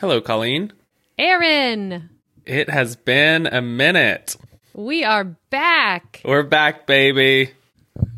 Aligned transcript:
Hello, 0.00 0.20
Colleen. 0.20 0.72
Aaron, 1.18 2.10
It 2.46 2.68
has 2.70 2.96
been 2.96 3.46
a 3.46 3.62
minute. 3.62 4.36
we 4.74 5.04
are 5.04 5.24
back. 5.24 6.20
We're 6.24 6.42
back, 6.42 6.86
baby. 6.86 7.52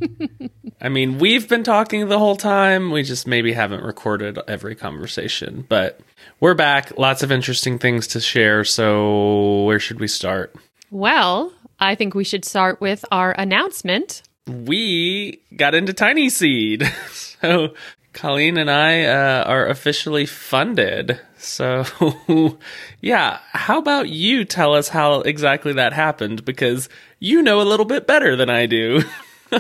I 0.81 0.89
mean, 0.89 1.19
we've 1.19 1.49
been 1.49 1.65
talking 1.65 2.09
the 2.09 2.19
whole 2.19 2.37
time. 2.37 2.91
We 2.91 3.03
just 3.03 3.27
maybe 3.27 3.53
haven't 3.53 3.83
recorded 3.83 4.39
every 4.49 4.75
conversation, 4.75 5.67
but 5.69 6.01
we're 6.41 6.55
back. 6.55 6.97
Lots 6.99 7.23
of 7.23 7.33
interesting 7.33 7.79
things 7.79 8.07
to 8.09 8.21
share. 8.21 8.65
So, 8.65 9.65
where 9.65 9.81
should 9.81 10.01
we 10.01 10.09
start? 10.09 10.55
Well, 10.91 11.53
I 11.81 11.95
think 11.97 12.15
we 12.15 12.25
should 12.25 12.45
start 12.45 12.81
with 12.81 13.05
our 13.11 13.33
announcement. 13.33 14.23
We 14.47 15.41
got 15.57 15.75
into 15.75 15.93
Tiny 15.93 16.29
Seed. 16.29 16.85
so, 17.11 17.75
Colleen 18.15 18.57
and 18.57 18.71
I 18.71 19.05
uh, 19.05 19.45
are 19.45 19.67
officially 19.67 20.25
funded. 20.25 21.21
So, 21.37 21.85
yeah, 23.01 23.41
how 23.53 23.79
about 23.79 24.09
you 24.09 24.47
tell 24.47 24.75
us 24.75 24.89
how 24.89 25.21
exactly 25.21 25.75
that 25.75 25.93
happened? 25.93 26.45
Because 26.45 26.89
you 27.19 27.43
know 27.43 27.61
a 27.61 27.69
little 27.69 27.85
bit 27.85 28.07
better 28.07 28.35
than 28.37 28.49
I 28.49 28.65
do. 28.67 29.03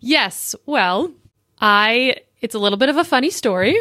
Yes, 0.00 0.54
well, 0.66 1.12
I 1.60 2.16
it's 2.40 2.54
a 2.54 2.58
little 2.58 2.78
bit 2.78 2.88
of 2.88 2.96
a 2.96 3.04
funny 3.04 3.30
story. 3.30 3.78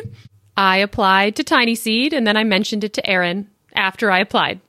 I 0.56 0.78
applied 0.78 1.36
to 1.38 1.44
Tiny 1.44 1.76
Seed 1.76 2.14
and 2.14 2.28
then 2.28 2.38
I 2.38 2.44
mentioned 2.44 2.84
it 2.84 2.94
to 2.94 3.10
Aaron 3.10 3.50
after 3.74 4.12
I 4.12 4.20
applied. 4.20 4.60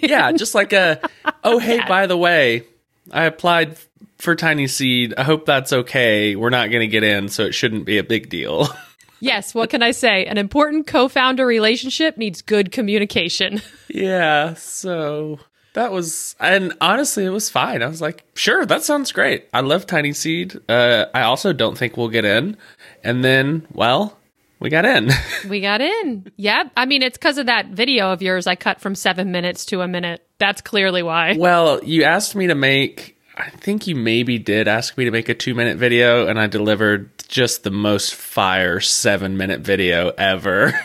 yeah, 0.00 0.30
just 0.32 0.54
like 0.54 0.72
a, 0.72 1.00
oh, 1.44 1.58
hey, 1.58 1.80
by 1.88 2.06
the 2.06 2.16
way, 2.16 2.64
I 3.10 3.24
applied 3.24 3.76
for 4.18 4.36
Tiny 4.36 4.66
Seed. 4.68 5.14
I 5.18 5.24
hope 5.24 5.46
that's 5.46 5.72
okay. 5.72 6.36
We're 6.36 6.50
not 6.50 6.70
going 6.70 6.80
to 6.80 6.86
get 6.86 7.02
in, 7.02 7.28
so 7.28 7.44
it 7.44 7.52
shouldn't 7.52 7.84
be 7.84 7.98
a 7.98 8.04
big 8.04 8.28
deal. 8.28 8.68
Yes, 9.22 9.54
what 9.54 9.70
can 9.70 9.84
I 9.84 9.92
say? 9.92 10.26
An 10.26 10.36
important 10.36 10.88
co-founder 10.88 11.46
relationship 11.46 12.16
needs 12.16 12.42
good 12.42 12.72
communication. 12.72 13.62
yeah, 13.88 14.54
so 14.54 15.38
that 15.74 15.92
was, 15.92 16.34
and 16.40 16.74
honestly, 16.80 17.24
it 17.24 17.30
was 17.30 17.48
fine. 17.48 17.84
I 17.84 17.86
was 17.86 18.00
like, 18.00 18.24
sure, 18.34 18.66
that 18.66 18.82
sounds 18.82 19.12
great. 19.12 19.46
I 19.54 19.60
love 19.60 19.86
Tiny 19.86 20.12
Seed. 20.12 20.58
Uh, 20.68 21.06
I 21.14 21.22
also 21.22 21.52
don't 21.52 21.78
think 21.78 21.96
we'll 21.96 22.08
get 22.08 22.24
in. 22.24 22.56
And 23.04 23.22
then, 23.22 23.64
well, 23.72 24.18
we 24.62 24.70
got 24.70 24.84
in. 24.86 25.10
we 25.48 25.60
got 25.60 25.80
in. 25.80 26.30
Yep. 26.36 26.70
I 26.76 26.86
mean, 26.86 27.02
it's 27.02 27.18
because 27.18 27.36
of 27.36 27.46
that 27.46 27.66
video 27.66 28.12
of 28.12 28.22
yours 28.22 28.46
I 28.46 28.54
cut 28.54 28.80
from 28.80 28.94
seven 28.94 29.32
minutes 29.32 29.66
to 29.66 29.80
a 29.80 29.88
minute. 29.88 30.24
That's 30.38 30.60
clearly 30.60 31.02
why. 31.02 31.34
well, 31.36 31.82
you 31.82 32.04
asked 32.04 32.36
me 32.36 32.46
to 32.46 32.54
make, 32.54 33.18
I 33.36 33.50
think 33.50 33.88
you 33.88 33.96
maybe 33.96 34.38
did 34.38 34.68
ask 34.68 34.96
me 34.96 35.04
to 35.04 35.10
make 35.10 35.28
a 35.28 35.34
two 35.34 35.54
minute 35.54 35.78
video, 35.78 36.28
and 36.28 36.38
I 36.38 36.46
delivered 36.46 37.10
just 37.28 37.64
the 37.64 37.70
most 37.70 38.14
fire 38.14 38.78
seven 38.78 39.36
minute 39.36 39.62
video 39.62 40.10
ever. 40.10 40.78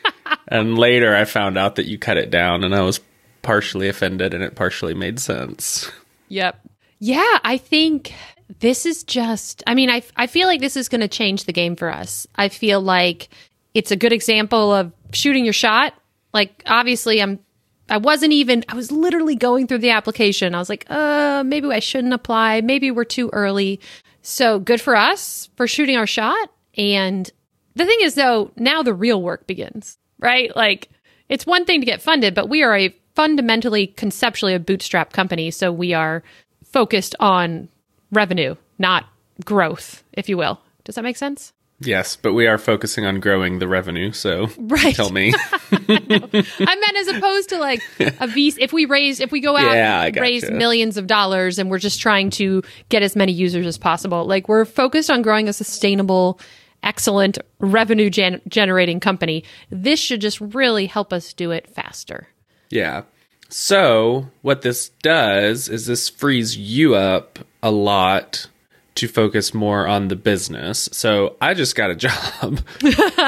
and 0.48 0.78
later 0.78 1.14
I 1.14 1.24
found 1.24 1.58
out 1.58 1.74
that 1.74 1.86
you 1.86 1.98
cut 1.98 2.16
it 2.16 2.30
down, 2.30 2.62
and 2.62 2.74
I 2.74 2.82
was 2.82 3.00
partially 3.42 3.88
offended, 3.88 4.32
and 4.32 4.44
it 4.44 4.54
partially 4.54 4.94
made 4.94 5.18
sense. 5.18 5.90
Yep. 6.28 6.60
Yeah, 7.00 7.38
I 7.42 7.58
think 7.58 8.14
this 8.60 8.86
is 8.86 9.04
just, 9.04 9.62
I 9.66 9.74
mean, 9.74 9.90
I, 9.90 10.02
I 10.16 10.26
feel 10.26 10.46
like 10.46 10.60
this 10.60 10.76
is 10.76 10.88
going 10.88 11.00
to 11.00 11.08
change 11.08 11.44
the 11.44 11.52
game 11.52 11.76
for 11.76 11.90
us. 11.90 12.26
I 12.36 12.48
feel 12.48 12.80
like 12.80 13.28
it's 13.72 13.90
a 13.90 13.96
good 13.96 14.12
example 14.12 14.72
of 14.72 14.92
shooting 15.12 15.44
your 15.44 15.52
shot. 15.52 15.94
Like, 16.32 16.62
obviously, 16.66 17.22
I'm, 17.22 17.40
I 17.88 17.98
wasn't 17.98 18.32
even, 18.32 18.64
I 18.68 18.74
was 18.74 18.90
literally 18.90 19.36
going 19.36 19.66
through 19.66 19.78
the 19.78 19.90
application. 19.90 20.54
I 20.54 20.58
was 20.58 20.68
like, 20.68 20.86
uh, 20.88 21.42
maybe 21.44 21.68
I 21.68 21.80
shouldn't 21.80 22.14
apply. 22.14 22.60
Maybe 22.60 22.90
we're 22.90 23.04
too 23.04 23.30
early. 23.32 23.80
So 24.22 24.58
good 24.58 24.80
for 24.80 24.96
us 24.96 25.48
for 25.56 25.66
shooting 25.66 25.96
our 25.96 26.06
shot. 26.06 26.50
And 26.76 27.30
the 27.74 27.84
thing 27.84 27.98
is, 28.00 28.14
though, 28.14 28.52
now 28.56 28.82
the 28.82 28.94
real 28.94 29.20
work 29.20 29.46
begins, 29.46 29.98
right? 30.18 30.54
Like, 30.56 30.90
it's 31.28 31.46
one 31.46 31.64
thing 31.64 31.80
to 31.80 31.86
get 31.86 32.02
funded, 32.02 32.34
but 32.34 32.48
we 32.48 32.62
are 32.62 32.76
a 32.76 32.94
fundamentally, 33.14 33.86
conceptually, 33.86 34.54
a 34.54 34.58
bootstrap 34.58 35.12
company. 35.12 35.50
So 35.50 35.72
we 35.72 35.94
are 35.94 36.22
focused 36.64 37.14
on 37.20 37.68
revenue, 38.14 38.56
not 38.78 39.04
growth, 39.44 40.02
if 40.12 40.28
you 40.28 40.36
will. 40.36 40.60
Does 40.84 40.94
that 40.94 41.02
make 41.04 41.16
sense? 41.16 41.52
Yes, 41.80 42.14
but 42.16 42.32
we 42.34 42.46
are 42.46 42.56
focusing 42.56 43.04
on 43.04 43.18
growing 43.20 43.58
the 43.58 43.66
revenue, 43.68 44.12
so 44.12 44.48
Right. 44.58 44.94
tell 44.94 45.10
me. 45.10 45.34
I 45.72 46.76
meant 46.76 46.96
as 46.98 47.08
opposed 47.08 47.48
to 47.50 47.58
like 47.58 47.80
a 48.00 48.28
VC. 48.28 48.58
If 48.60 48.72
we 48.72 48.84
raise, 48.86 49.20
if 49.20 49.32
we 49.32 49.40
go 49.40 49.56
out 49.56 49.74
Yeah, 49.74 50.00
I 50.00 50.06
and 50.06 50.16
raise 50.16 50.42
gotcha. 50.44 50.54
millions 50.54 50.96
of 50.96 51.06
dollars 51.06 51.58
and 51.58 51.70
we're 51.70 51.78
just 51.78 52.00
trying 52.00 52.30
to 52.30 52.62
get 52.88 53.02
as 53.02 53.16
many 53.16 53.32
users 53.32 53.66
as 53.66 53.76
possible, 53.76 54.24
like 54.24 54.48
we're 54.48 54.64
focused 54.64 55.10
on 55.10 55.22
growing 55.22 55.48
a 55.48 55.52
sustainable, 55.52 56.38
excellent 56.82 57.38
revenue 57.58 58.08
gen- 58.08 58.40
generating 58.48 59.00
company. 59.00 59.44
This 59.70 59.98
should 60.00 60.20
just 60.20 60.40
really 60.40 60.86
help 60.86 61.12
us 61.12 61.32
do 61.32 61.50
it 61.50 61.68
faster. 61.68 62.28
Yeah. 62.70 63.02
So, 63.56 64.30
what 64.42 64.62
this 64.62 64.88
does 65.00 65.68
is 65.68 65.86
this 65.86 66.08
frees 66.08 66.56
you 66.56 66.96
up 66.96 67.38
a 67.62 67.70
lot 67.70 68.48
to 68.96 69.06
focus 69.06 69.54
more 69.54 69.86
on 69.86 70.08
the 70.08 70.16
business. 70.16 70.88
So, 70.90 71.36
I 71.40 71.54
just 71.54 71.76
got 71.76 71.88
a 71.88 71.94
job. 71.94 72.58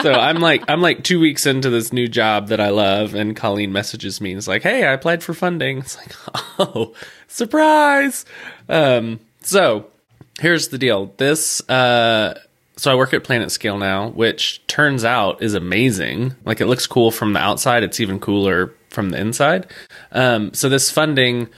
so, 0.03 0.13
I'm 0.13 0.41
like 0.41 0.65
I'm 0.67 0.83
like 0.83 1.05
2 1.05 1.21
weeks 1.21 1.47
into 1.47 1.71
this 1.71 1.93
new 1.93 2.09
job 2.09 2.49
that 2.49 2.59
I 2.59 2.71
love 2.71 3.15
and 3.15 3.37
Colleen 3.37 3.71
messages 3.73 4.21
me 4.21 4.33
and 4.33 4.39
is 4.39 4.49
like, 4.49 4.65
"Hey, 4.65 4.85
I 4.85 4.95
applied 4.95 5.23
for 5.23 5.33
funding." 5.33 5.79
It's 5.79 5.97
like, 5.97 6.13
"Oh, 6.59 6.93
surprise." 7.29 8.25
Um, 8.69 9.21
so, 9.43 9.87
here's 10.41 10.69
the 10.69 10.79
deal. 10.79 11.15
This 11.19 11.61
uh 11.71 12.37
so 12.77 12.93
I 12.93 12.95
work 12.95 13.15
at 13.15 13.25
Planet 13.25 13.51
Scale 13.51 13.79
now, 13.79 14.11
which 14.11 14.65
turns 14.67 15.05
out 15.05 15.43
is 15.43 15.55
amazing. 15.55 16.35
Like 16.45 16.61
it 16.61 16.67
looks 16.67 16.87
cool 16.87 17.11
from 17.11 17.33
the 17.33 17.41
outside, 17.41 17.83
it's 17.83 18.01
even 18.01 18.21
cooler 18.21 18.75
from 18.91 19.11
the 19.11 19.19
inside. 19.19 19.67
Um, 20.13 20.53
so 20.53 20.69
this 20.69 20.91
funding, 20.91 21.49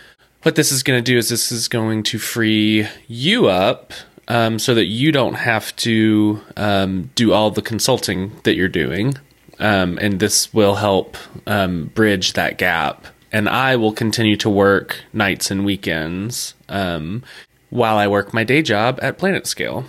what 0.42 0.54
this 0.54 0.70
is 0.70 0.82
going 0.82 1.02
to 1.02 1.12
do 1.12 1.18
is 1.18 1.28
this 1.28 1.50
is 1.50 1.66
going 1.66 2.04
to 2.04 2.18
free 2.18 2.86
you 3.08 3.48
up 3.48 3.92
um, 4.28 4.58
so 4.58 4.74
that 4.74 4.84
you 4.84 5.10
don't 5.10 5.34
have 5.34 5.74
to 5.76 6.40
um, 6.56 7.10
do 7.14 7.32
all 7.32 7.50
the 7.50 7.62
consulting 7.62 8.32
that 8.44 8.54
you're 8.54 8.68
doing, 8.68 9.14
um, 9.58 9.98
and 10.00 10.20
this 10.20 10.52
will 10.54 10.76
help 10.76 11.16
um, 11.46 11.86
bridge 11.94 12.34
that 12.34 12.58
gap. 12.58 13.06
And 13.32 13.48
I 13.48 13.76
will 13.76 13.92
continue 13.92 14.36
to 14.36 14.48
work 14.48 15.00
nights 15.12 15.50
and 15.50 15.64
weekends 15.64 16.54
um, 16.68 17.24
while 17.70 17.98
I 17.98 18.06
work 18.06 18.32
my 18.32 18.44
day 18.44 18.62
job 18.62 18.98
at 19.02 19.18
Planet 19.18 19.46
Scale. 19.46 19.84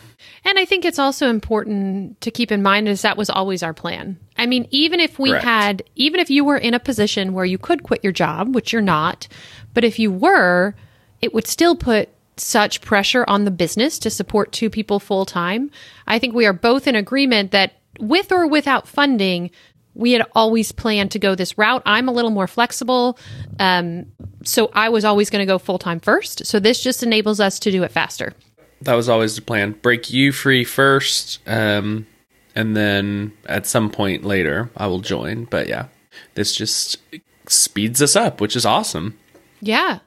And 0.45 0.57
I 0.57 0.66
think 0.66 0.85
it's 0.85 1.00
also 1.00 1.29
important 1.29 2.19
to 2.22 2.31
keep 2.31 2.51
in 2.51 2.61
mind 2.61 2.88
is 2.88 3.01
that 3.01 3.17
was 3.17 3.29
always 3.29 3.61
our 3.61 3.73
plan. 3.73 4.17
I 4.38 4.45
mean, 4.45 4.67
even 4.72 5.00
if 5.00 5.19
we 5.19 5.31
Correct. 5.31 5.45
had, 5.45 5.83
even 5.95 6.19
if 6.19 6.29
you 6.29 6.44
were 6.44 6.57
in 6.57 6.73
a 6.73 6.79
position 6.79 7.33
where 7.33 7.45
you 7.45 7.57
could 7.57 7.83
quit 7.83 8.03
your 8.03 8.13
job, 8.13 8.55
which 8.55 8.72
you're 8.72 8.81
not, 8.81 9.27
but 9.73 9.83
if 9.83 10.00
you 10.00 10.11
were, 10.11 10.75
it 11.22 11.33
would 11.33 11.47
still 11.47 11.75
put 11.75 12.09
such 12.38 12.81
pressure 12.81 13.25
on 13.27 13.44
the 13.44 13.51
business 13.51 14.00
to 14.00 14.09
support 14.09 14.51
two 14.51 14.69
people 14.69 15.00
full 15.00 15.25
time. 15.25 15.72
I 16.07 16.19
think 16.19 16.33
we 16.33 16.45
are 16.45 16.53
both 16.53 16.88
in 16.88 16.95
agreement 16.95 17.51
that 17.51 17.73
with 18.00 18.31
or 18.31 18.47
without 18.47 18.88
funding, 18.88 19.51
we 19.94 20.13
had 20.13 20.25
always 20.33 20.71
planned 20.71 21.11
to 21.11 21.19
go 21.19 21.35
this 21.35 21.57
route. 21.57 21.83
I'm 21.85 22.07
a 22.07 22.11
little 22.11 22.31
more 22.31 22.47
flexible. 22.47 23.19
Um, 23.59 24.06
so 24.44 24.71
I 24.73 24.89
was 24.89 25.03
always 25.03 25.29
going 25.29 25.41
to 25.41 25.51
go 25.51 25.57
full 25.57 25.79
time 25.79 26.00
first. 26.00 26.45
So 26.45 26.59
this 26.59 26.81
just 26.81 27.03
enables 27.03 27.39
us 27.39 27.59
to 27.59 27.71
do 27.71 27.83
it 27.83 27.91
faster. 27.91 28.33
That 28.81 28.95
was 28.95 29.09
always 29.09 29.35
the 29.35 29.41
plan. 29.41 29.72
Break 29.81 30.12
you 30.12 30.31
free 30.31 30.63
first, 30.63 31.40
um, 31.47 32.07
and 32.56 32.75
then 32.75 33.34
at 33.45 33.66
some 33.67 33.90
point 33.90 34.23
later, 34.23 34.69
I 34.75 34.88
will 34.88 35.00
join. 35.00 35.45
But 35.45 35.67
yeah, 35.67 35.88
this 36.35 36.56
just 36.56 36.97
speeds 37.47 38.01
us 38.01 38.16
up, 38.16 38.41
which 38.41 38.56
is 38.56 38.66
awesome. 38.66 39.18
Yeah. 39.62 40.00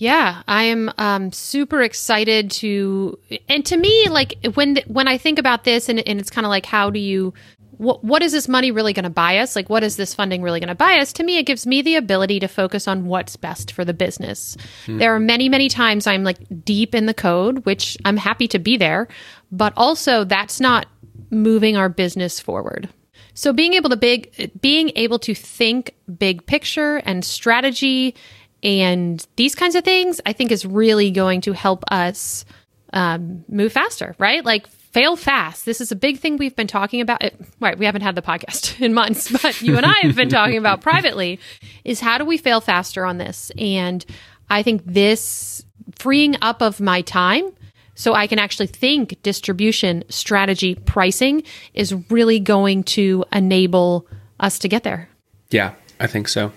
Yeah, 0.00 0.42
I 0.46 0.62
am 0.62 0.92
um, 0.96 1.32
super 1.32 1.82
excited 1.82 2.52
to, 2.52 3.18
and 3.48 3.66
to 3.66 3.76
me, 3.76 4.08
like 4.08 4.38
when 4.54 4.76
when 4.86 5.08
I 5.08 5.18
think 5.18 5.40
about 5.40 5.64
this, 5.64 5.88
and, 5.88 5.98
and 6.06 6.20
it's 6.20 6.30
kind 6.30 6.44
of 6.44 6.50
like, 6.50 6.66
how 6.66 6.88
do 6.88 7.00
you, 7.00 7.34
what 7.78 8.04
what 8.04 8.22
is 8.22 8.32
this 8.32 8.48
money 8.48 8.70
really 8.70 8.92
going 8.92 9.04
to 9.04 9.10
buy 9.10 9.38
us? 9.38 9.56
Like, 9.56 9.70
what 9.70 9.82
is 9.82 9.96
this 9.96 10.14
funding 10.14 10.42
really 10.42 10.60
going 10.60 10.68
to 10.68 10.74
buy 10.74 10.98
us? 10.98 11.12
To 11.14 11.24
me, 11.24 11.38
it 11.38 11.44
gives 11.44 11.66
me 11.66 11.80
the 11.82 11.96
ability 11.96 12.40
to 12.40 12.48
focus 12.48 12.86
on 12.86 13.06
what's 13.06 13.36
best 13.36 13.72
for 13.72 13.84
the 13.84 13.94
business. 13.94 14.56
There 14.98 15.14
are 15.14 15.20
many 15.20 15.48
many 15.48 15.68
times 15.68 16.06
I'm 16.06 16.24
like 16.24 16.38
deep 16.64 16.94
in 16.94 17.06
the 17.06 17.14
code, 17.14 17.64
which 17.64 17.96
I'm 18.04 18.16
happy 18.16 18.48
to 18.48 18.58
be 18.58 18.76
there, 18.76 19.08
but 19.50 19.72
also 19.76 20.24
that's 20.24 20.60
not 20.60 20.86
moving 21.30 21.76
our 21.76 21.88
business 21.88 22.40
forward. 22.40 22.88
So 23.34 23.52
being 23.52 23.74
able 23.74 23.90
to 23.90 23.96
big 23.96 24.60
being 24.60 24.90
able 24.96 25.20
to 25.20 25.34
think 25.34 25.94
big 26.18 26.44
picture 26.46 26.96
and 26.96 27.24
strategy 27.24 28.16
and 28.62 29.24
these 29.36 29.54
kinds 29.54 29.76
of 29.76 29.84
things, 29.84 30.20
I 30.26 30.32
think 30.32 30.50
is 30.50 30.66
really 30.66 31.12
going 31.12 31.42
to 31.42 31.52
help 31.52 31.84
us 31.90 32.44
um, 32.92 33.44
move 33.48 33.72
faster, 33.72 34.16
right? 34.18 34.44
Like 34.44 34.66
fail 34.92 35.16
fast. 35.16 35.64
This 35.64 35.80
is 35.80 35.92
a 35.92 35.96
big 35.96 36.18
thing 36.18 36.36
we've 36.36 36.56
been 36.56 36.66
talking 36.66 37.00
about. 37.00 37.22
It, 37.22 37.40
right, 37.60 37.78
we 37.78 37.86
haven't 37.86 38.02
had 38.02 38.14
the 38.14 38.22
podcast 38.22 38.80
in 38.84 38.94
months, 38.94 39.30
but 39.30 39.60
you 39.62 39.76
and 39.76 39.86
I 39.86 39.98
have 40.02 40.16
been 40.16 40.28
talking 40.28 40.58
about 40.58 40.80
privately. 40.80 41.40
Is 41.84 42.00
how 42.00 42.18
do 42.18 42.24
we 42.24 42.38
fail 42.38 42.60
faster 42.60 43.04
on 43.04 43.18
this? 43.18 43.50
And 43.58 44.04
I 44.50 44.62
think 44.62 44.82
this 44.84 45.64
freeing 45.96 46.36
up 46.42 46.62
of 46.62 46.80
my 46.80 47.02
time 47.02 47.52
so 47.98 48.14
I 48.14 48.28
can 48.28 48.38
actually 48.38 48.68
think 48.68 49.20
distribution, 49.24 50.04
strategy, 50.08 50.76
pricing 50.76 51.42
is 51.74 51.92
really 52.10 52.38
going 52.38 52.84
to 52.84 53.24
enable 53.32 54.06
us 54.38 54.60
to 54.60 54.68
get 54.68 54.84
there. 54.84 55.08
Yeah, 55.50 55.74
I 55.98 56.06
think 56.06 56.28
so. 56.28 56.52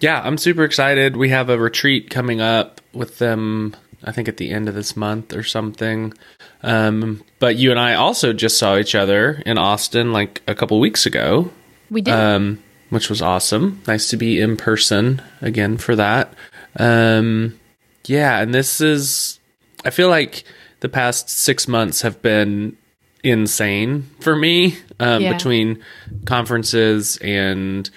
Yeah, 0.00 0.22
I'm 0.24 0.38
super 0.38 0.64
excited. 0.64 1.16
We 1.16 1.28
have 1.28 1.50
a 1.50 1.58
retreat 1.58 2.08
coming 2.08 2.40
up 2.40 2.80
with 2.94 3.18
them, 3.18 3.76
I 4.06 4.12
think 4.12 4.28
at 4.28 4.36
the 4.36 4.50
end 4.50 4.68
of 4.68 4.74
this 4.74 4.96
month 4.96 5.34
or 5.34 5.42
something. 5.42 6.14
Um, 6.62 7.22
but 7.40 7.56
you 7.56 7.70
and 7.72 7.80
I 7.80 7.94
also 7.94 8.32
just 8.32 8.56
saw 8.58 8.76
each 8.78 8.94
other 8.94 9.42
in 9.44 9.58
Austin 9.58 10.12
like 10.12 10.42
a 10.46 10.54
couple 10.54 10.78
weeks 10.80 11.06
ago, 11.06 11.50
We 11.90 12.00
did. 12.02 12.14
um, 12.14 12.62
which 12.90 13.10
was 13.10 13.20
awesome. 13.20 13.82
Nice 13.86 14.08
to 14.10 14.16
be 14.16 14.40
in 14.40 14.56
person 14.56 15.20
again 15.42 15.76
for 15.76 15.96
that. 15.96 16.32
Um, 16.78 17.58
yeah, 18.06 18.40
and 18.40 18.54
this 18.54 18.80
is, 18.80 19.40
I 19.84 19.90
feel 19.90 20.08
like 20.08 20.44
the 20.80 20.88
past 20.88 21.28
six 21.28 21.66
months 21.66 22.02
have 22.02 22.22
been 22.22 22.76
insane 23.24 24.08
for 24.20 24.36
me 24.36 24.76
um, 25.00 25.22
Yeah. 25.22 25.32
between 25.32 25.82
conferences 26.26 27.16
and 27.18 27.90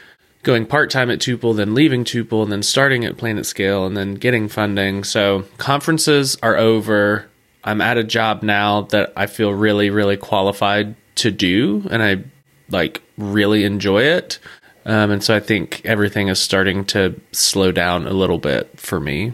going 0.44 0.66
part 0.66 0.90
time 0.90 1.10
at 1.10 1.20
Tuple, 1.20 1.56
then 1.56 1.74
leaving 1.74 2.04
Tuple, 2.04 2.44
and 2.44 2.52
then 2.52 2.64
starting 2.64 3.06
at 3.06 3.18
Planet 3.18 3.46
Scale, 3.46 3.86
and 3.86 3.98
then 3.98 4.16
getting 4.16 4.48
funding. 4.48 5.04
So 5.04 5.46
conferences 5.58 6.38
are 6.42 6.58
over. 6.58 7.30
I'm 7.64 7.82
at 7.82 7.98
a 7.98 8.04
job 8.04 8.44
now 8.44 8.84
that 8.84 9.12
I 9.16 9.28
feel 9.28 9.54
really, 9.54 9.90
really 9.90 10.18
qualified 10.18 10.96
to 11.16 11.32
do, 11.32 11.86
and 11.92 12.02
I 12.02 12.24
like 12.70 13.02
really 13.18 13.66
enjoy 13.66 14.04
it. 14.04 14.40
Um, 14.86 15.12
and 15.12 15.24
so 15.24 15.36
I 15.36 15.40
think 15.40 15.82
everything 15.86 16.30
is 16.30 16.40
starting 16.40 16.86
to 16.86 17.20
slow 17.32 17.72
down 17.72 18.08
a 18.08 18.14
little 18.14 18.40
bit 18.40 18.80
for 18.80 19.00
me. 19.00 19.34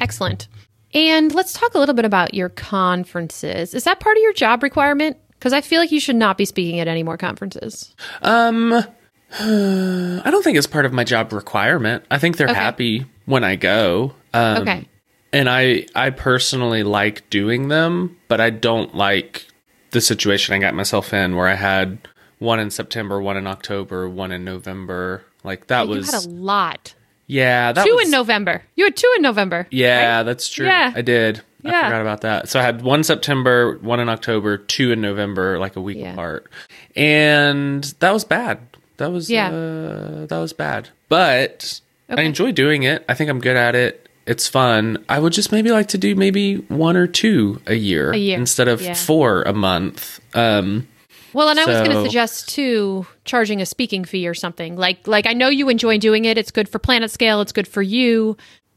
Excellent. 0.00 0.48
And 0.94 1.34
let's 1.34 1.52
talk 1.52 1.74
a 1.74 1.78
little 1.78 1.94
bit 1.94 2.04
about 2.04 2.34
your 2.34 2.48
conferences. 2.48 3.74
Is 3.74 3.84
that 3.84 4.00
part 4.00 4.16
of 4.16 4.22
your 4.22 4.32
job 4.32 4.62
requirement? 4.62 5.16
Because 5.32 5.52
I 5.52 5.60
feel 5.60 5.80
like 5.80 5.92
you 5.92 6.00
should 6.00 6.16
not 6.16 6.38
be 6.38 6.44
speaking 6.44 6.80
at 6.80 6.88
any 6.88 7.02
more 7.02 7.16
conferences. 7.16 7.94
Um, 8.22 8.84
I 9.40 10.22
don't 10.30 10.42
think 10.42 10.56
it's 10.56 10.66
part 10.66 10.86
of 10.86 10.92
my 10.92 11.04
job 11.04 11.32
requirement. 11.32 12.04
I 12.10 12.18
think 12.18 12.36
they're 12.36 12.48
Okay. 12.48 12.58
happy 12.58 13.06
when 13.24 13.44
I 13.44 13.56
go. 13.56 14.14
Um, 14.32 14.62
Okay. 14.62 14.86
and 15.32 15.48
I 15.48 15.86
I 15.94 16.10
personally 16.10 16.82
like 16.82 17.28
doing 17.30 17.68
them, 17.68 18.16
but 18.28 18.40
I 18.40 18.50
don't 18.50 18.94
like 18.94 19.46
the 19.90 20.00
situation 20.00 20.54
I 20.54 20.58
got 20.58 20.74
myself 20.74 21.12
in 21.12 21.36
where 21.36 21.48
I 21.48 21.54
had 21.54 21.98
one 22.38 22.60
in 22.60 22.70
September, 22.70 23.20
one 23.20 23.36
in 23.36 23.46
October, 23.46 24.08
one 24.08 24.30
in 24.32 24.44
November. 24.44 25.24
Like 25.42 25.66
that 25.68 25.88
you 25.88 25.94
was 25.96 26.10
had 26.12 26.24
a 26.24 26.28
lot. 26.28 26.94
yeah, 27.26 27.72
that 27.72 27.84
Two 27.86 27.94
was 27.94 28.06
in 28.06 28.10
November. 28.12 28.62
You 28.74 28.84
had 28.84 28.96
two 28.96 29.12
in 29.16 29.22
November. 29.22 29.66
Yeah, 29.70 30.22
that's 30.22 30.48
true. 30.48 30.66
Yeah. 30.66 30.92
I 30.94 31.02
did. 31.02 31.38
I 31.64 31.70
Yeah. 31.70 31.84
forgot 31.84 32.00
about 32.00 32.20
that. 32.22 32.48
So 32.48 32.60
I 32.60 32.62
had 32.62 32.82
one 32.82 33.02
September, 33.04 33.78
one 33.78 33.98
in 34.00 34.08
October, 34.08 34.56
two 34.58 34.92
in 34.92 35.00
November, 35.00 35.58
like 35.58 35.76
a 35.76 35.80
week 35.80 35.98
Yeah. 35.98 36.12
apart. 36.12 36.46
And 36.94 37.82
that 38.00 38.12
was 38.12 38.24
bad. 38.24 38.58
That 38.98 39.12
was 39.12 39.30
Yeah. 39.30 39.48
uh, 39.48 40.26
that 40.26 40.38
was 40.38 40.52
bad. 40.52 40.88
But 41.08 41.80
I 42.08 42.22
enjoy 42.22 42.52
doing 42.52 42.82
it. 42.84 43.04
I 43.08 43.14
think 43.14 43.30
I'm 43.30 43.40
good 43.40 43.56
at 43.56 43.74
it. 43.74 44.08
It's 44.26 44.48
fun. 44.48 45.04
I 45.08 45.18
would 45.20 45.32
just 45.32 45.52
maybe 45.52 45.70
like 45.70 45.88
to 45.88 45.98
do 45.98 46.14
maybe 46.16 46.56
one 46.68 46.96
or 46.96 47.06
two 47.06 47.60
a 47.66 47.74
year, 47.74 48.10
A 48.10 48.16
year. 48.16 48.38
instead 48.38 48.66
of 48.68 48.80
Yeah. 48.82 48.94
four 48.94 49.42
a 49.42 49.52
month. 49.52 50.20
Um 50.34 50.88
Well, 51.32 51.48
and 51.50 51.60
I 51.60 51.66
was 51.66 51.76
going 51.86 51.90
to 51.90 52.02
suggest 52.02 52.48
too 52.48 53.06
charging 53.26 53.60
a 53.60 53.66
speaking 53.66 54.04
fee 54.04 54.26
or 54.26 54.34
something. 54.34 54.76
Like 54.76 55.06
like 55.06 55.26
I 55.26 55.32
know 55.34 55.48
you 55.48 55.68
enjoy 55.68 55.98
doing 55.98 56.24
it. 56.24 56.38
It's 56.38 56.50
good 56.50 56.68
for 56.68 56.78
Planet 56.78 57.10
Scale, 57.10 57.40
it's 57.40 57.52
good 57.52 57.68
for 57.68 57.82
you, 57.82 58.36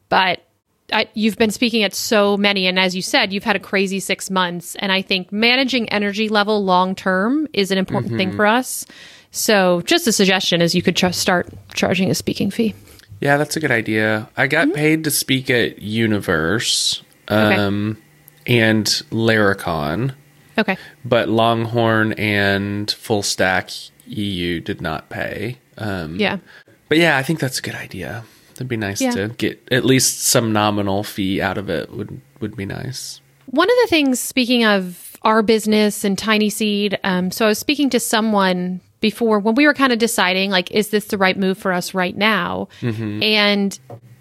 but 0.10 0.42
I, 0.92 1.08
you've 1.14 1.38
been 1.38 1.52
speaking 1.52 1.84
at 1.84 1.94
so 1.94 2.36
many 2.36 2.66
and 2.68 2.80
as 2.80 2.96
you 2.96 3.02
said, 3.04 3.32
you've 3.32 3.44
had 3.44 3.56
a 3.56 3.60
crazy 3.60 4.00
6 4.00 4.30
months 4.32 4.76
and 4.76 4.92
I 4.92 5.02
think 5.04 5.32
managing 5.32 5.88
energy 5.90 6.30
level 6.30 6.64
long 6.66 6.96
term 6.96 7.48
is 7.54 7.70
an 7.72 7.78
important 7.78 8.18
thing 8.18 8.32
for 8.36 8.46
us. 8.46 8.86
So, 9.32 9.82
just 9.82 10.08
a 10.08 10.12
suggestion 10.12 10.62
is 10.62 10.74
you 10.74 10.82
could 10.82 10.96
just 10.96 11.20
start 11.20 11.48
charging 11.74 12.10
a 12.10 12.16
speaking 12.16 12.50
fee. 12.52 12.74
Yeah, 13.22 13.38
that's 13.38 13.56
a 13.56 13.60
good 13.60 13.72
idea. 13.72 14.30
I 14.38 14.48
got 14.48 14.74
paid 14.74 15.04
to 15.04 15.12
speak 15.12 15.50
at 15.50 15.82
Universe 15.82 17.04
um, 17.28 17.98
and 18.48 18.86
Laracon. 19.12 20.14
Okay. 20.58 20.76
but 21.06 21.30
Longhorn 21.30 22.12
and 22.14 22.92
Full 22.92 23.22
Stack 23.24 23.70
EU 24.08 24.60
did 24.60 24.82
not 24.82 25.10
pay. 25.10 25.58
Um, 25.78 26.18
Yeah. 26.20 26.40
but 26.90 26.98
yeah, 26.98 27.18
I 27.18 27.24
think 27.24 27.40
that's 27.40 27.60
a 27.60 27.62
good 27.62 27.76
idea. 27.76 28.26
It'd 28.56 28.68
be 28.68 28.76
nice 28.76 29.00
Yeah. 29.00 29.12
to 29.12 29.28
get 29.30 29.66
at 29.72 29.86
least 29.86 30.22
some 30.22 30.52
nominal 30.52 31.04
fee 31.06 31.42
out 31.42 31.58
of 31.58 31.70
it. 31.70 31.92
Would 31.94 32.20
would 32.42 32.58
be 32.58 32.66
nice. 32.66 33.22
One 33.46 33.70
of 33.70 33.76
the 33.84 33.88
things, 33.90 34.20
speaking 34.20 34.66
of 34.66 35.16
our 35.22 35.42
business 35.42 36.04
and 36.04 36.18
Tiny 36.18 36.50
Seed, 36.50 37.00
um, 37.06 37.32
so 37.32 37.46
I 37.46 37.48
was 37.50 37.60
speaking 37.60 37.90
to 37.92 38.00
someone 38.00 38.82
before 39.00 39.40
when 39.40 39.56
we 39.56 39.66
were 39.66 39.74
kind 39.74 39.94
of 39.94 40.00
deciding, 40.00 40.52
like, 40.52 40.72
is 40.72 40.90
this 40.90 41.06
the 41.06 41.18
right 41.18 41.38
move 41.38 41.58
for 41.58 41.72
us 41.72 41.94
right 41.94 42.16
now? 42.16 42.68
Mm-hmm. 42.82 43.24
And 43.24 43.80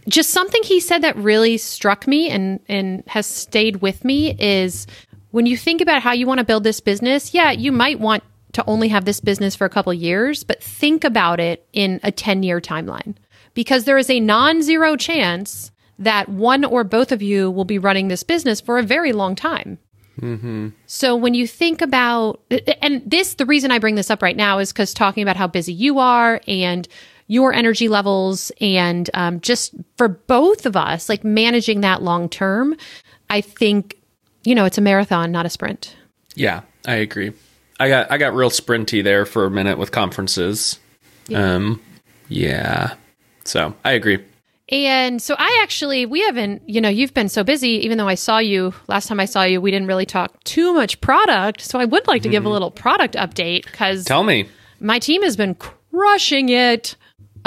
just 0.09 0.31
something 0.31 0.63
he 0.63 0.81
said 0.81 1.03
that 1.03 1.17
really 1.17 1.59
struck 1.59 2.07
me 2.07 2.31
and 2.31 2.61
and 2.69 3.03
has 3.07 3.27
stayed 3.27 3.83
with 3.83 4.05
me 4.05 4.35
is 4.39 4.87
when 5.31 5.47
you 5.47 5.57
think 5.57 5.81
about 5.81 6.03
how 6.03 6.13
you 6.13 6.27
want 6.27 6.39
to 6.39 6.45
build 6.45 6.65
this 6.65 6.81
business, 6.81 7.35
yeah, 7.35 7.51
you 7.51 7.73
might 7.73 8.01
want 8.01 8.23
to 8.53 8.65
only 8.67 8.89
have 8.89 9.05
this 9.05 9.21
business 9.21 9.55
for 9.55 9.67
a 9.67 9.71
couple 9.71 9.93
of 9.93 9.99
years, 9.99 10.43
but 10.43 10.63
think 10.63 11.05
about 11.05 11.39
it 11.39 11.69
in 11.73 12.01
a 12.03 12.11
10 12.11 12.43
year 12.43 12.61
timeline 12.61 13.15
because 13.55 13.85
there 13.85 13.99
is 13.99 14.11
a 14.11 14.21
non 14.21 14.63
zero 14.63 14.97
chance 14.97 15.71
that 15.99 16.29
one 16.29 16.65
or 16.65 16.85
both 16.85 17.13
of 17.13 17.23
you 17.23 17.51
will 17.51 17.65
be 17.65 17.79
running 17.79 18.09
this 18.09 18.23
business 18.23 18.61
for 18.61 18.79
a 18.79 18.83
very 18.83 19.13
long 19.13 19.35
time. 19.35 19.79
So 20.87 21.17
when 21.17 21.35
you 21.35 21.47
think 21.47 21.81
about, 21.83 22.41
and 22.83 23.03
this, 23.09 23.35
the 23.35 23.47
reason 23.47 23.71
I 23.71 23.79
bring 23.79 23.95
this 23.95 24.11
up 24.11 24.23
right 24.23 24.37
now 24.37 24.59
is 24.59 24.73
because 24.73 24.95
talking 24.95 25.23
about 25.23 25.37
how 25.37 25.47
busy 25.47 25.73
you 25.73 25.99
are 25.99 26.41
and 26.47 26.89
your 27.27 27.53
energy 27.53 27.89
levels, 27.89 28.51
and 28.61 29.11
um, 29.15 29.41
just 29.41 29.75
for 29.97 30.09
both 30.09 30.65
of 30.65 30.77
us, 30.77 31.09
like 31.09 31.25
managing 31.25 31.83
that 31.83 32.03
long 32.03 32.29
term, 32.29 32.75
I 33.29 33.43
think, 33.43 33.99
you 34.45 34.55
know, 34.55 34.65
it's 34.65 34.79
a 34.79 34.81
marathon, 34.81 35.31
not 35.31 35.45
a 35.45 35.51
sprint. 35.51 35.95
Yeah, 36.35 36.63
I 36.87 36.95
agree. 36.95 37.33
I 37.79 37.89
got 37.89 38.11
I 38.11 38.19
got 38.19 38.35
real 38.35 38.51
sprinty 38.51 39.05
there 39.05 39.27
for 39.27 39.45
a 39.45 39.51
minute 39.51 39.79
with 39.79 39.93
conferences. 39.93 40.79
Um, 41.35 41.81
yeah. 42.29 42.95
So 43.45 43.75
I 43.85 43.93
agree. 43.93 44.25
And 44.71 45.21
so 45.23 45.35
I 45.39 45.61
actually, 45.63 46.05
we 46.05 46.21
haven't, 46.23 46.69
you 46.69 46.81
know, 46.81 46.91
you've 46.91 47.15
been 47.15 47.29
so 47.31 47.43
busy, 47.43 47.71
even 47.85 47.97
though 47.97 48.09
I 48.09 48.17
saw 48.17 48.39
you 48.39 48.75
last 48.87 49.09
time 49.09 49.19
I 49.19 49.25
saw 49.25 49.43
you, 49.45 49.61
we 49.61 49.71
didn't 49.71 49.89
really 49.89 50.05
talk 50.07 50.43
too 50.45 50.75
much 50.75 51.01
product. 51.01 51.63
So 51.63 51.79
I 51.79 51.87
would 51.87 52.07
like 52.07 52.23
to 52.23 52.29
give 52.29 52.45
a 52.45 52.51
little 52.51 52.71
product 52.71 53.15
update 53.15 53.65
because 53.65 54.05
Tell 54.05 54.25
me. 54.25 54.47
my 54.79 54.99
team 54.99 55.23
has 55.23 55.37
been 55.37 55.55
crushing 55.55 56.51
it. 56.51 56.97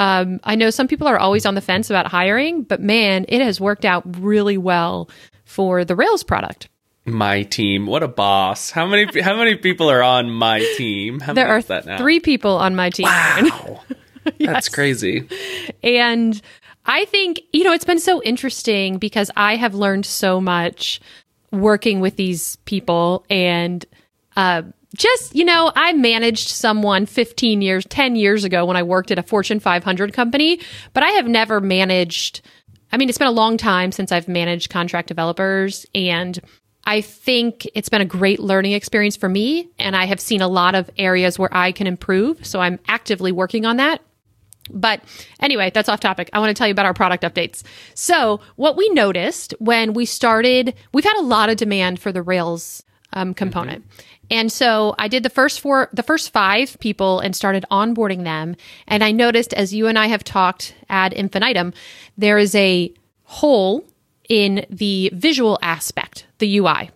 Um, 0.00 0.40
I 0.42 0.56
know 0.56 0.70
some 0.70 0.88
people 0.88 1.06
are 1.06 1.18
always 1.18 1.46
on 1.46 1.54
the 1.54 1.60
fence 1.60 1.90
about 1.90 2.08
hiring, 2.08 2.62
but 2.62 2.80
man, 2.80 3.24
it 3.28 3.40
has 3.40 3.60
worked 3.60 3.84
out 3.84 4.02
really 4.18 4.58
well 4.58 5.08
for 5.44 5.84
the 5.84 5.94
Rails 5.94 6.24
product. 6.24 6.68
My 7.04 7.42
team. 7.44 7.86
What 7.86 8.02
a 8.02 8.08
boss. 8.08 8.70
How 8.70 8.86
many 8.86 9.20
how 9.22 9.36
many 9.36 9.54
people 9.56 9.90
are 9.90 10.02
on 10.02 10.30
my 10.30 10.58
team? 10.76 11.20
How 11.20 11.34
There 11.34 11.46
many 11.46 11.58
are 11.58 11.62
that 11.62 11.86
now? 11.86 11.98
three 11.98 12.18
people 12.20 12.56
on 12.56 12.74
my 12.74 12.90
team. 12.90 13.06
Wow. 13.06 13.82
That's 14.40 14.68
crazy. 14.68 15.28
And 15.82 16.40
I 16.84 17.04
think, 17.06 17.40
you 17.52 17.64
know, 17.64 17.72
it's 17.72 17.84
been 17.84 17.98
so 17.98 18.22
interesting 18.22 18.98
because 18.98 19.30
I 19.36 19.56
have 19.56 19.74
learned 19.74 20.06
so 20.06 20.40
much 20.40 21.00
working 21.52 22.00
with 22.00 22.16
these 22.16 22.56
people 22.64 23.24
and 23.30 23.84
uh, 24.36 24.62
just, 24.96 25.34
you 25.34 25.44
know, 25.44 25.70
I 25.74 25.92
managed 25.92 26.48
someone 26.48 27.06
15 27.06 27.62
years, 27.62 27.86
10 27.86 28.16
years 28.16 28.44
ago 28.44 28.64
when 28.64 28.76
I 28.76 28.82
worked 28.82 29.10
at 29.10 29.18
a 29.18 29.22
Fortune 29.22 29.60
500 29.60 30.12
company, 30.12 30.60
but 30.92 31.02
I 31.02 31.10
have 31.10 31.28
never 31.28 31.60
managed. 31.60 32.40
I 32.90 32.96
mean, 32.96 33.08
it's 33.08 33.18
been 33.18 33.28
a 33.28 33.32
long 33.32 33.56
time 33.56 33.92
since 33.92 34.10
I've 34.10 34.28
managed 34.28 34.70
contract 34.70 35.08
developers 35.08 35.86
and 35.94 36.38
I 36.84 37.00
think 37.00 37.66
it's 37.74 37.88
been 37.88 38.00
a 38.00 38.06
great 38.06 38.40
learning 38.40 38.72
experience 38.72 39.16
for 39.16 39.28
me 39.28 39.70
and 39.78 39.94
I 39.94 40.06
have 40.06 40.20
seen 40.20 40.42
a 40.42 40.48
lot 40.48 40.74
of 40.74 40.90
areas 40.98 41.38
where 41.38 41.54
I 41.54 41.72
can 41.72 41.86
improve. 41.86 42.44
So 42.44 42.60
I'm 42.60 42.80
actively 42.88 43.30
working 43.30 43.64
on 43.64 43.76
that. 43.76 44.02
But 44.70 45.02
anyway, 45.40 45.70
that's 45.74 45.88
off 45.88 46.00
topic. 46.00 46.30
I 46.32 46.38
want 46.38 46.50
to 46.50 46.54
tell 46.54 46.66
you 46.66 46.72
about 46.72 46.86
our 46.86 46.94
product 46.94 47.24
updates. 47.24 47.62
So, 47.94 48.40
what 48.56 48.76
we 48.76 48.88
noticed 48.90 49.54
when 49.58 49.92
we 49.92 50.06
started, 50.06 50.74
we've 50.92 51.04
had 51.04 51.18
a 51.18 51.22
lot 51.22 51.50
of 51.50 51.56
demand 51.56 52.00
for 52.00 52.12
the 52.12 52.22
Rails 52.22 52.82
um, 53.12 53.34
component. 53.34 53.84
And 54.30 54.50
so 54.50 54.94
I 54.98 55.08
did 55.08 55.24
the 55.24 55.30
first 55.30 55.60
four, 55.60 55.90
the 55.92 56.02
first 56.02 56.32
five 56.32 56.78
people 56.80 57.20
and 57.20 57.36
started 57.36 57.66
onboarding 57.70 58.24
them. 58.24 58.56
And 58.88 59.04
I 59.04 59.10
noticed 59.10 59.52
as 59.52 59.74
you 59.74 59.88
and 59.88 59.98
I 59.98 60.06
have 60.06 60.24
talked 60.24 60.74
ad 60.88 61.12
infinitum, 61.12 61.74
there 62.16 62.38
is 62.38 62.54
a 62.54 62.92
hole 63.24 63.84
in 64.28 64.64
the 64.70 65.10
visual 65.12 65.58
aspect, 65.60 66.26
the 66.38 66.58
UI. 66.58 66.90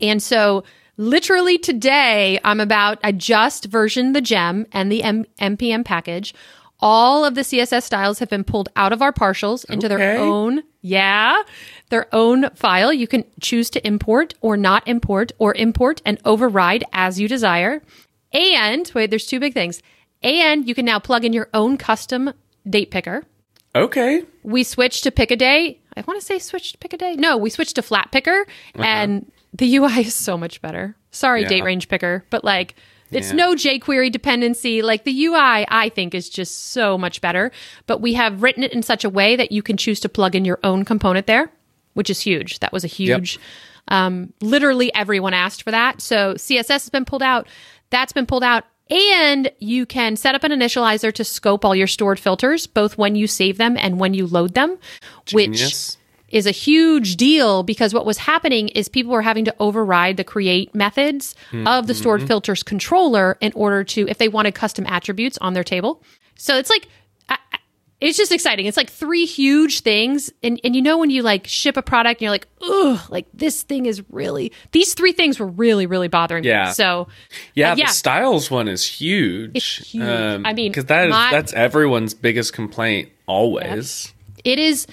And 0.00 0.22
so 0.22 0.62
literally 0.96 1.58
today, 1.58 2.38
I'm 2.44 2.60
about, 2.60 2.98
I 3.02 3.10
just 3.10 3.64
versioned 3.64 4.14
the 4.14 4.20
gem 4.20 4.66
and 4.70 4.92
the 4.92 5.02
M- 5.02 5.26
NPM 5.40 5.84
package. 5.84 6.32
All 6.80 7.24
of 7.24 7.34
the 7.34 7.40
CSS 7.40 7.82
styles 7.82 8.20
have 8.20 8.30
been 8.30 8.44
pulled 8.44 8.68
out 8.76 8.92
of 8.92 9.02
our 9.02 9.12
partials 9.12 9.68
into 9.68 9.88
their 9.88 10.18
own, 10.18 10.62
yeah, 10.80 11.42
their 11.90 12.06
own 12.14 12.50
file. 12.54 12.92
You 12.92 13.08
can 13.08 13.24
choose 13.40 13.68
to 13.70 13.84
import 13.86 14.34
or 14.40 14.56
not 14.56 14.86
import 14.86 15.32
or 15.38 15.54
import 15.56 16.00
and 16.04 16.20
override 16.24 16.84
as 16.92 17.18
you 17.18 17.26
desire. 17.26 17.82
And 18.32 18.90
wait, 18.94 19.10
there's 19.10 19.26
two 19.26 19.40
big 19.40 19.54
things. 19.54 19.82
And 20.22 20.68
you 20.68 20.74
can 20.74 20.84
now 20.84 20.98
plug 21.00 21.24
in 21.24 21.32
your 21.32 21.48
own 21.52 21.78
custom 21.78 22.32
date 22.68 22.90
picker. 22.90 23.24
Okay. 23.74 24.22
We 24.42 24.62
switched 24.62 25.02
to 25.04 25.10
Pikaday. 25.10 25.78
I 25.96 26.00
want 26.06 26.20
to 26.20 26.24
say 26.26 26.38
switched 26.38 26.80
to 26.80 26.88
Pikaday. 26.88 27.16
No, 27.16 27.36
we 27.36 27.50
switched 27.50 27.74
to 27.76 27.82
flatpickr 27.82 28.42
uh-huh. 28.42 28.82
and 28.84 29.30
the 29.52 29.76
UI 29.76 30.00
is 30.00 30.14
so 30.14 30.36
much 30.38 30.62
better. 30.62 30.94
Sorry, 31.10 31.42
Yeah. 31.42 31.48
date 31.48 31.64
range 31.64 31.88
picker, 31.88 32.24
but 32.30 32.44
like 32.44 32.74
it's 33.10 33.30
Yeah. 33.30 33.36
no 33.36 33.54
jQuery 33.54 34.10
dependency. 34.12 34.82
Like 34.82 35.04
the 35.04 35.24
UI, 35.26 35.64
I 35.68 35.90
think 35.94 36.14
is 36.14 36.28
just 36.28 36.70
so 36.72 36.96
much 36.98 37.20
better. 37.20 37.50
But 37.86 38.00
we 38.00 38.14
have 38.14 38.42
written 38.42 38.62
it 38.62 38.72
in 38.72 38.82
such 38.82 39.04
a 39.04 39.08
way 39.10 39.36
that 39.36 39.52
you 39.52 39.62
can 39.62 39.76
choose 39.76 40.00
to 40.00 40.08
plug 40.08 40.34
in 40.34 40.44
your 40.44 40.58
own 40.64 40.84
component 40.84 41.26
there, 41.26 41.50
which 41.94 42.10
is 42.10 42.20
huge. 42.20 42.58
That 42.60 42.72
was 42.72 42.84
a 42.84 42.88
huge. 42.88 43.38
Um, 43.88 44.32
literally 44.42 44.92
everyone 44.94 45.32
asked 45.34 45.62
for 45.62 45.70
that. 45.70 46.00
So 46.02 46.34
CSS 46.34 46.68
has 46.68 46.90
been 46.90 47.04
pulled 47.04 47.22
out. 47.22 47.46
That's 47.90 48.12
been 48.12 48.26
pulled 48.26 48.44
out. 48.44 48.64
And 48.90 49.50
you 49.58 49.84
can 49.84 50.16
set 50.16 50.34
up 50.34 50.44
an 50.44 50.52
initializer 50.52 51.12
to 51.12 51.22
scope 51.24 51.64
all 51.64 51.74
your 51.76 51.86
stored 51.86 52.18
filters, 52.18 52.66
both 52.66 52.96
when 52.96 53.16
you 53.16 53.26
save 53.26 53.58
them 53.58 53.76
and 53.76 54.00
when 54.00 54.14
you 54.14 54.26
load 54.26 54.54
them, 54.54 54.78
which 55.32 55.52
Genius. 55.52 55.98
Is 56.28 56.46
a 56.46 56.50
huge 56.50 57.16
deal 57.16 57.62
because 57.62 57.94
what 57.94 58.04
was 58.04 58.18
happening 58.18 58.68
is 58.68 58.88
people 58.88 59.12
were 59.12 59.22
having 59.22 59.44
to 59.46 59.54
override 59.58 60.16
the 60.16 60.24
create 60.24 60.74
methods 60.74 61.34
of 61.66 61.86
the 61.86 61.94
stored 61.94 62.26
filters 62.26 62.62
controller 62.62 63.38
in 63.40 63.52
order 63.54 63.82
to, 63.84 64.06
if 64.08 64.18
they 64.18 64.28
wanted 64.28 64.54
custom 64.54 64.84
attributes 64.86 65.38
on 65.38 65.54
their 65.54 65.64
table. 65.64 66.02
So 66.36 66.56
it's 66.58 66.68
like, 66.70 66.86
it's 68.00 68.16
just 68.16 68.30
exciting. 68.30 68.66
It's 68.66 68.76
like 68.76 68.90
three 68.90 69.24
huge 69.26 69.80
things. 69.80 70.30
And, 70.44 70.60
and 70.62 70.76
you 70.76 70.82
know, 70.82 70.98
when 70.98 71.10
you 71.10 71.22
like 71.22 71.48
ship 71.48 71.76
a 71.76 71.82
product 71.82 72.20
and 72.20 72.26
you're 72.26 72.30
like, 72.30 72.46
ugh, 72.62 73.00
like 73.10 73.26
this 73.34 73.64
thing 73.64 73.86
is 73.86 74.04
really, 74.10 74.52
these 74.70 74.94
three 74.94 75.10
things 75.10 75.40
were 75.40 75.48
really, 75.48 75.86
really 75.86 76.06
bothering 76.06 76.44
Yeah. 76.44 76.66
me. 76.66 76.72
So 76.74 77.08
Yeah, 77.54 77.72
Uh, 77.72 77.76
yeah. 77.76 77.86
the 77.86 77.92
styles 77.92 78.52
one 78.52 78.68
is 78.68 78.86
huge. 78.86 79.50
It's 79.54 79.64
huge. 79.78 80.04
I 80.04 80.52
mean, 80.52 80.70
because 80.70 80.84
that 80.84 81.06
is 81.08 81.10
my- 81.10 81.30
that's 81.32 81.52
everyone's 81.54 82.14
biggest 82.14 82.52
complaint 82.52 83.08
always. 83.26 84.12
it 84.44 84.60
is 84.60 84.86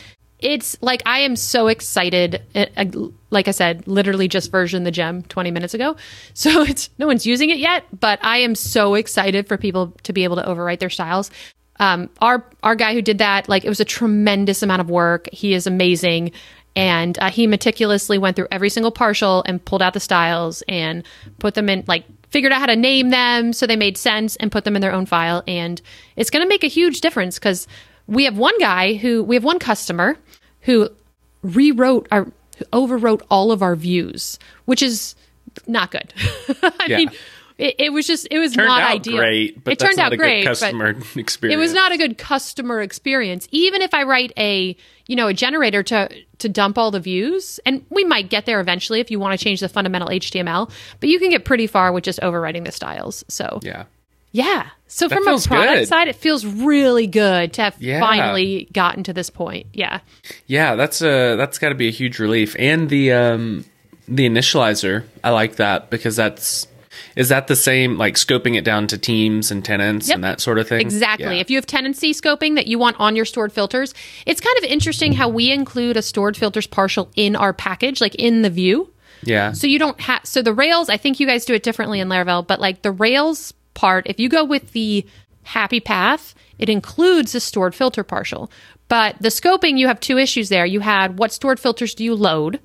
it's 0.45 0.77
like 0.81 1.01
i 1.05 1.19
am 1.19 1.35
so 1.35 1.67
excited 1.67 2.41
uh, 2.53 2.85
like 3.31 3.47
i 3.47 3.51
said 3.51 3.85
literally 3.87 4.27
just 4.27 4.51
version 4.51 4.83
the 4.83 4.91
gem 4.91 5.23
20 5.23 5.51
minutes 5.51 5.73
ago. 5.73 5.95
So 6.33 6.61
it's 6.63 6.89
no 6.99 7.07
one's 7.07 7.25
using 7.25 7.49
it 7.49 7.57
yet 7.57 7.85
but 7.99 8.19
i 8.23 8.37
am 8.37 8.55
so 8.55 8.93
excited 8.93 9.47
for 9.47 9.57
people 9.57 9.93
to 10.03 10.13
be 10.13 10.23
able 10.23 10.35
to 10.35 10.43
overwrite 10.43 10.79
their 10.79 10.89
styles. 10.89 11.31
Um, 11.77 12.09
our 12.21 12.45
our 12.63 12.75
guy 12.75 12.93
who 12.93 13.01
did 13.01 13.17
that 13.17 13.49
like 13.49 13.65
it 13.65 13.69
was 13.69 13.79
a 13.79 13.85
tremendous 13.85 14.63
amount 14.63 14.81
of 14.81 14.89
work. 14.89 15.27
He 15.31 15.53
is 15.53 15.67
amazing. 15.67 16.31
And 16.77 17.17
uh, 17.19 17.29
he 17.31 17.47
meticulously 17.47 18.17
went 18.17 18.35
through 18.35 18.49
every 18.51 18.69
single 18.69 18.91
partial 18.91 19.43
and 19.45 19.63
pulled 19.63 19.81
out 19.81 19.93
the 19.93 20.01
styles 20.01 20.61
and 20.67 21.05
put 21.39 21.53
them 21.53 21.69
in 21.69 21.85
like 21.87 22.05
figured 22.29 22.51
out 22.51 22.59
how 22.59 22.65
to 22.65 22.75
name 22.75 23.09
them 23.09 23.53
so 23.53 23.65
they 23.65 23.77
made 23.77 23.97
sense 23.97 24.35
and 24.37 24.51
put 24.51 24.65
them 24.65 24.75
in 24.75 24.81
their 24.81 24.91
own 24.91 25.05
file. 25.05 25.41
And 25.47 25.81
it's 26.17 26.29
going 26.29 26.43
to 26.43 26.49
make 26.49 26.63
a 26.65 26.67
huge 26.67 26.99
difference 27.01 27.39
because 27.39 27.65
we 28.07 28.25
have 28.25 28.37
one 28.37 28.57
guy 28.59 28.93
who 28.95 29.23
we 29.23 29.35
have 29.35 29.43
one 29.43 29.59
customer 29.59 30.17
who 30.61 30.89
rewrote 31.43 32.07
our 32.11 32.25
who 32.57 32.65
overwrote 32.73 33.21
all 33.29 33.51
of 33.51 33.61
our 33.61 33.75
views 33.75 34.39
which 34.65 34.81
is 34.81 35.15
not 35.67 35.91
good 35.91 36.13
i 36.63 36.85
Yeah. 36.87 36.97
mean 36.97 37.11
it, 37.57 37.75
it 37.79 37.93
was 37.93 38.05
just 38.05 38.27
it 38.31 38.39
was 38.39 38.53
Turned 38.53 38.67
not 38.67 38.81
out 38.81 38.91
ideal 38.95 39.17
great, 39.17 39.63
but 39.63 39.71
it 39.73 39.79
turned 39.79 39.95
not 39.95 40.07
out 40.07 40.13
a 40.13 40.17
great 40.17 40.41
good 40.43 40.49
customer 40.49 40.89
experience. 41.15 41.39
it 41.53 41.57
was 41.57 41.73
not 41.73 41.93
a 41.93 41.97
good 41.97 42.17
customer 42.17 42.81
experience 42.81 43.47
even 43.51 43.81
if 43.81 43.93
i 43.93 44.03
write 44.03 44.33
a 44.37 44.75
you 45.07 45.15
know 45.15 45.27
a 45.27 45.33
generator 45.33 45.81
to 45.83 46.09
to 46.37 46.49
dump 46.49 46.77
all 46.77 46.91
the 46.91 46.99
views 46.99 47.59
and 47.65 47.85
we 47.89 48.03
might 48.03 48.29
get 48.29 48.45
there 48.45 48.59
eventually 48.59 48.99
if 48.99 49.09
you 49.09 49.19
want 49.19 49.37
to 49.39 49.41
change 49.41 49.61
the 49.61 49.69
fundamental 49.69 50.09
html 50.09 50.69
but 50.99 51.07
you 51.07 51.17
can 51.19 51.29
get 51.29 51.45
pretty 51.45 51.65
far 51.67 51.93
with 51.93 52.03
just 52.03 52.19
overwriting 52.19 52.65
the 52.65 52.71
styles 52.73 53.23
so 53.29 53.59
Yeah. 53.63 53.85
Yeah 54.35 54.67
so 54.87 55.07
from 55.09 55.27
a 55.27 55.39
product 55.39 55.79
good. 55.79 55.87
side 55.87 56.07
it 56.07 56.15
feels 56.15 56.45
really 56.45 57.07
good 57.07 57.53
to 57.53 57.61
have 57.63 57.75
Yeah. 57.79 57.99
finally 57.99 58.67
gotten 58.73 59.03
to 59.03 59.13
this 59.13 59.29
point 59.29 59.65
yeah 59.73 59.99
Yeah, 60.47 60.75
that's 60.75 61.01
a 61.01 61.35
that's 61.35 61.57
got 61.59 61.69
to 61.69 61.75
be 61.75 61.87
a 61.87 61.91
huge 61.91 62.19
relief. 62.19 62.55
And 62.59 62.89
the 62.89 63.11
um 63.13 63.65
the 64.07 64.27
initializer, 64.29 65.03
I 65.23 65.31
like 65.31 65.55
that 65.55 65.89
because 65.89 66.15
that's 66.15 66.67
is 67.15 67.29
that 67.29 67.47
the 67.47 67.55
same 67.55 67.97
like 67.97 68.15
scoping 68.15 68.55
it 68.55 68.63
down 68.63 68.87
to 68.87 68.97
teams 68.97 69.51
and 69.51 69.63
tenants 69.65 70.07
Yep. 70.07 70.15
and 70.15 70.23
that 70.23 70.39
sort 70.41 70.59
of 70.59 70.67
thing. 70.67 70.81
Exactly. 70.81 71.35
Yeah. 71.35 71.41
If 71.41 71.49
you 71.49 71.57
have 71.57 71.65
tenancy 71.65 72.13
scoping 72.13 72.55
that 72.55 72.67
you 72.67 72.77
want 72.79 72.97
on 72.99 73.15
your 73.15 73.25
stored 73.25 73.51
filters, 73.51 73.93
it's 74.25 74.39
kind 74.41 74.57
of 74.59 74.63
interesting 74.65 75.13
how 75.13 75.27
we 75.29 75.51
include 75.51 75.97
a 75.97 76.01
stored 76.01 76.37
filters 76.37 76.67
partial 76.67 77.09
in 77.15 77.35
our 77.35 77.53
package, 77.53 77.99
like 78.01 78.15
in 78.15 78.43
the 78.43 78.49
view. 78.49 78.91
yeah. 79.23 79.51
So 79.53 79.65
you 79.67 79.79
don't 79.79 79.99
have 80.01 80.21
so 80.25 80.41
the 80.41 80.53
Rails, 80.53 80.89
I 80.89 80.97
think 80.97 81.19
you 81.19 81.27
guys 81.27 81.43
do 81.45 81.53
it 81.53 81.63
differently 81.63 81.99
in 81.99 82.07
Laravel, 82.07 82.45
but 82.45 82.59
like 82.61 82.81
the 82.83 82.91
Rails 82.91 83.53
part, 83.75 84.07
if 84.07 84.19
you 84.19 84.27
go 84.27 84.43
with 84.43 84.71
the 84.71 85.05
happy 85.43 85.79
path, 85.79 86.33
it 86.57 86.69
includes 86.69 87.33
the 87.33 87.39
stored 87.39 87.75
filter 87.75 88.03
partial. 88.03 88.49
But 88.87 89.15
the 89.19 89.29
scoping, 89.29 89.77
you 89.77 89.87
have 89.87 89.99
two 89.99 90.17
issues 90.17 90.49
there. 90.49 90.65
You 90.65 90.79
had 90.79 91.19
what 91.19 91.31
stored 91.31 91.59
filters 91.59 91.93
do 91.93 92.03
you 92.03 92.15
load? 92.15 92.59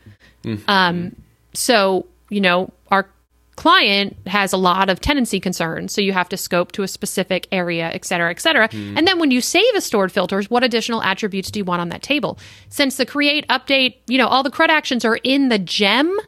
Um, 0.68 1.16
so, 1.52 2.06
you 2.30 2.40
know, 2.40 2.72
our 2.90 3.08
client 3.56 4.16
has 4.26 4.54
a 4.54 4.56
lot 4.56 4.88
of 4.88 5.00
tenancy 5.00 5.38
concerns. 5.40 5.92
So 5.92 6.00
you 6.00 6.12
have 6.12 6.30
to 6.30 6.36
scope 6.38 6.72
to 6.72 6.82
a 6.82 6.88
specific 6.88 7.46
area, 7.52 7.90
et 7.92 8.06
cetera, 8.06 8.30
et 8.30 8.40
cetera. 8.40 8.70
And 8.72 9.06
then 9.06 9.18
when 9.18 9.30
you 9.30 9.42
save 9.42 9.74
a 9.74 9.82
stored 9.82 10.10
filters, 10.10 10.48
what 10.48 10.64
additional 10.64 11.02
attributes 11.02 11.50
do 11.50 11.58
you 11.58 11.64
want 11.64 11.82
on 11.82 11.90
that 11.90 12.02
table? 12.02 12.38
Since 12.70 12.96
the 12.96 13.04
create, 13.04 13.46
update, 13.48 13.96
you 14.06 14.16
know, 14.16 14.28
all 14.28 14.42
the 14.42 14.50
CRUD 14.50 14.70
actions 14.70 15.04
are 15.04 15.18
in 15.24 15.50
the 15.50 15.58
gem, 15.58 16.18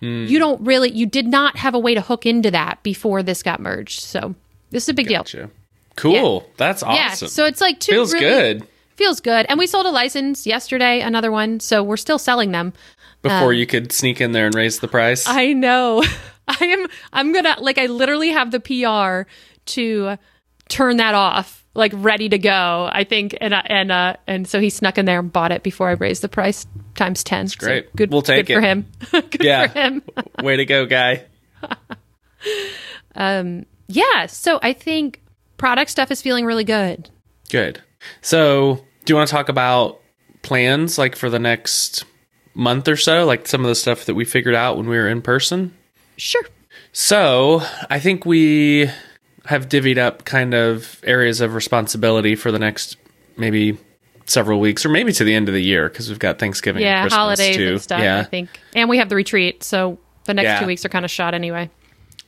Hmm. 0.00 0.26
you 0.26 0.38
don't 0.38 0.60
really, 0.62 0.90
you 0.90 1.06
did 1.06 1.26
not 1.26 1.56
have 1.56 1.74
a 1.74 1.78
way 1.78 1.94
to 1.94 2.00
hook 2.00 2.24
into 2.26 2.50
that 2.50 2.82
before 2.82 3.22
this 3.22 3.42
got 3.42 3.60
merged. 3.60 4.00
So 4.00 4.34
this 4.70 4.84
is 4.84 4.88
a 4.88 4.94
big 4.94 5.08
deal. 5.08 5.20
Gotcha. 5.20 5.50
Cool. 5.96 6.48
That's 6.56 6.82
awesome. 6.82 7.26
Yeah. 7.26 7.28
So 7.30 7.44
it's 7.44 7.60
like 7.60 7.80
two 7.80 7.92
feels 7.92 8.12
really- 8.12 8.26
good 8.26 8.68
Feels 8.98 9.20
good. 9.20 9.46
And 9.48 9.60
we 9.60 9.68
sold 9.68 9.86
a 9.86 9.90
license 9.90 10.44
yesterday, 10.44 11.02
another 11.02 11.30
one. 11.30 11.60
So 11.60 11.84
we're 11.84 11.96
still 11.96 12.18
selling 12.18 12.50
them. 12.50 12.72
before 13.22 13.52
um, 13.52 13.54
you 13.54 13.64
could 13.64 13.92
sneak 13.92 14.20
in 14.20 14.32
there 14.32 14.46
and 14.46 14.54
raise 14.56 14.80
the 14.80 14.88
price. 14.88 15.24
I 15.28 15.52
know. 15.52 16.02
I 16.48 16.64
am 16.64 16.86
I'm 17.12 17.32
gonna 17.32 17.54
like 17.60 17.78
I 17.78 17.86
literally 17.86 18.30
have 18.30 18.50
the 18.50 18.58
PR 18.58 19.30
to 19.66 20.16
turn 20.68 20.96
that 20.96 21.14
off, 21.14 21.64
like 21.78 21.92
ready 21.94 22.28
to 22.28 22.38
go. 22.38 22.88
I 22.92 23.04
think 23.04 23.36
and 23.40 23.54
uh, 23.54 23.62
and 23.64 23.90
uh 23.90 24.16
and 24.26 24.46
so 24.46 24.60
he 24.60 24.68
snuck 24.68 24.98
in 24.98 25.06
there 25.06 25.20
and 25.20 25.32
bought 25.32 25.52
it 25.52 25.62
before 25.62 25.88
I 25.88 25.92
raised 25.92 26.22
the 26.22 26.28
price 26.28 26.66
times 26.94 27.24
ten. 27.24 27.46
That's 27.46 27.54
great. 27.54 27.94
good. 27.96 28.10
We'll 28.10 28.20
take 28.22 28.46
good 28.46 28.56
for 28.56 28.60
him. 28.60 28.86
good 29.10 29.36
Yeah. 29.40 29.68
for 29.68 29.78
him. 29.78 30.02
Way 30.42 30.56
to 30.56 30.66
go, 30.66 30.84
guy. 30.84 31.24
um. 33.14 33.64
Yeah. 33.88 34.26
So 34.26 34.58
I 34.62 34.72
think 34.72 35.22
product 35.56 35.90
stuff 35.90 36.10
is 36.10 36.20
feeling 36.22 36.44
really 36.44 36.64
good. 36.64 37.08
Good. 37.50 37.82
So, 38.20 38.84
do 39.04 39.12
you 39.12 39.16
want 39.16 39.28
to 39.28 39.32
talk 39.34 39.48
about 39.48 40.00
plans 40.42 40.98
like 40.98 41.16
for 41.16 41.30
the 41.30 41.38
next 41.38 42.04
month 42.54 42.86
or 42.88 42.96
so, 42.96 43.24
like 43.24 43.46
some 43.48 43.62
of 43.62 43.68
the 43.68 43.74
stuff 43.74 44.04
that 44.04 44.14
we 44.14 44.24
figured 44.24 44.54
out 44.54 44.76
when 44.76 44.88
we 44.88 44.96
were 44.96 45.08
in 45.08 45.22
person? 45.22 45.74
Sure. 46.16 46.42
So, 46.92 47.62
I 47.90 47.98
think 48.00 48.24
we 48.26 48.90
have 49.48 49.68
divvied 49.68 49.96
up 49.98 50.24
kind 50.26 50.52
of 50.52 51.00
areas 51.04 51.40
of 51.40 51.54
responsibility 51.54 52.34
for 52.36 52.52
the 52.52 52.58
next 52.58 52.98
maybe 53.38 53.78
several 54.26 54.60
weeks 54.60 54.84
or 54.84 54.90
maybe 54.90 55.10
to 55.10 55.24
the 55.24 55.32
end 55.34 55.48
of 55.48 55.54
the 55.54 55.62
year 55.62 55.88
because 55.88 56.10
we've 56.10 56.18
got 56.18 56.38
Thanksgiving 56.38 56.82
and 56.82 56.88
Yeah, 56.90 57.00
Christmas 57.02 57.16
holidays 57.18 57.56
too. 57.56 57.68
and 57.70 57.80
stuff. 57.80 58.00
Yeah. 58.02 58.18
I 58.18 58.24
think, 58.24 58.50
and 58.74 58.90
we 58.90 58.98
have 58.98 59.08
the 59.08 59.16
retreat, 59.16 59.64
so 59.64 59.98
the 60.24 60.34
next 60.34 60.44
Yeah. 60.46 60.60
two 60.60 60.66
weeks 60.66 60.84
are 60.84 60.90
kind 60.90 61.04
of 61.06 61.10
shot 61.10 61.32
anyway. 61.32 61.70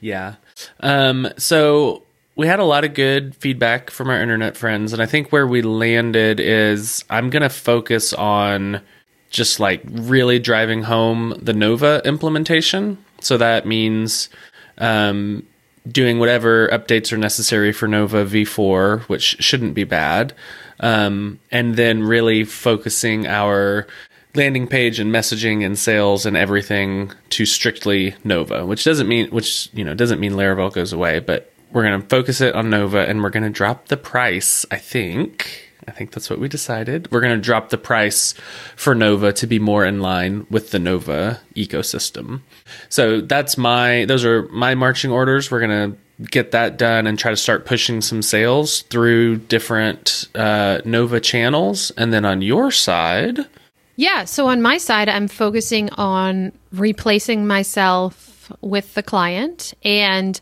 Yeah. 0.01 0.37
Um, 0.81 1.29
so 1.37 2.05
we 2.37 2.47
had 2.47 2.59
a 2.59 2.65
lot 2.65 2.85
of 2.85 2.95
good 2.95 3.37
feedback 3.37 3.91
from 3.91 4.09
our 4.09 4.19
internet 4.23 4.57
friends, 4.57 4.95
and 4.95 5.03
I 5.03 5.07
think 5.07 5.31
where 5.31 5.47
we 5.47 5.61
landed 5.61 6.41
is 6.41 7.05
I'm 7.11 7.29
going 7.29 7.43
to 7.43 7.51
focus 7.51 8.15
on 8.15 8.81
just 9.29 9.61
like 9.61 9.83
really 9.85 10.39
driving 10.39 10.85
home 10.85 11.35
the 11.43 11.53
Nova 11.53 12.01
implementation. 12.07 12.97
So 13.21 13.37
that 13.37 13.67
means 13.67 14.31
um, 14.79 15.47
doing 15.89 16.19
whatever 16.19 16.69
updates 16.69 17.13
are 17.13 17.17
necessary 17.19 17.73
for 17.73 17.89
Nova 17.89 18.25
V4, 18.25 19.03
which 19.03 19.37
shouldn't 19.41 19.75
be 19.75 19.85
bad, 19.85 20.35
um, 20.81 21.39
and 21.51 21.77
then 21.77 22.03
really 22.03 22.45
focusing 22.45 23.27
our 23.27 23.87
landing 24.35 24.67
page 24.67 25.01
and 25.01 25.13
messaging 25.13 25.65
and 25.65 25.79
sales 25.79 26.25
and 26.25 26.37
everything 26.37 27.13
to 27.31 27.45
strictly 27.47 28.15
Nova, 28.25 28.65
which 28.65 28.85
doesn't 28.85 29.09
mean 29.09 29.29
which 29.31 29.69
you 29.73 29.85
know 29.85 29.95
doesn't 29.95 30.21
mean 30.21 30.33
Laravel 30.33 30.73
goes 30.73 30.93
away, 30.93 31.19
but 31.19 31.53
we're 31.73 31.83
going 31.83 32.01
to 32.01 32.09
focus 32.09 32.41
it 32.41 32.55
on 32.55 32.71
Nova 32.71 33.09
and 33.09 33.23
we're 33.23 33.31
going 33.31 33.45
to 33.45 33.51
drop 33.51 33.89
the 33.89 33.97
price. 33.97 34.67
I 34.71 34.77
think. 34.77 35.70
I 35.89 35.93
think 35.93 36.13
that's 36.13 36.29
what 36.29 36.39
we 36.39 36.49
decided. 36.49 37.11
We're 37.11 37.21
going 37.21 37.37
to 37.37 37.43
drop 37.43 37.71
the 37.71 37.79
price 37.79 38.35
for 38.77 38.95
Nova 38.95 39.33
to 39.35 39.47
be 39.47 39.59
more 39.59 39.85
in 39.85 40.01
line 40.01 40.47
with 40.51 40.71
the 40.71 40.79
Nova 40.79 41.41
ecosystem. 41.57 42.41
So 42.89 43.21
that's 43.21 43.57
my 43.57 44.05
those 44.05 44.25
are 44.25 44.43
my 44.49 44.75
marching 44.75 45.11
orders. 45.11 45.51
We're 45.51 45.61
going 45.67 45.93
to 45.93 45.99
get 46.31 46.51
that 46.51 46.77
done 46.77 47.07
and 47.07 47.19
try 47.19 47.31
to 47.31 47.37
start 47.37 47.65
pushing 47.65 48.01
some 48.01 48.21
sales 48.23 48.83
through 48.83 49.37
different 49.37 50.29
uh, 50.35 50.81
Nova 50.85 51.21
channels. 51.21 51.91
And 51.93 52.13
then 52.13 52.25
on 52.25 52.43
your 52.43 52.71
side, 52.71 53.41
Yeah. 53.97 54.25
So 54.25 54.47
on 54.49 54.63
my 54.63 54.79
side, 54.79 55.09
I'm 55.09 55.29
focusing 55.29 55.91
on 55.91 56.53
replacing 56.73 57.47
myself 57.47 58.53
with 58.61 58.95
the 58.95 59.03
client 59.03 59.75
and 59.83 60.41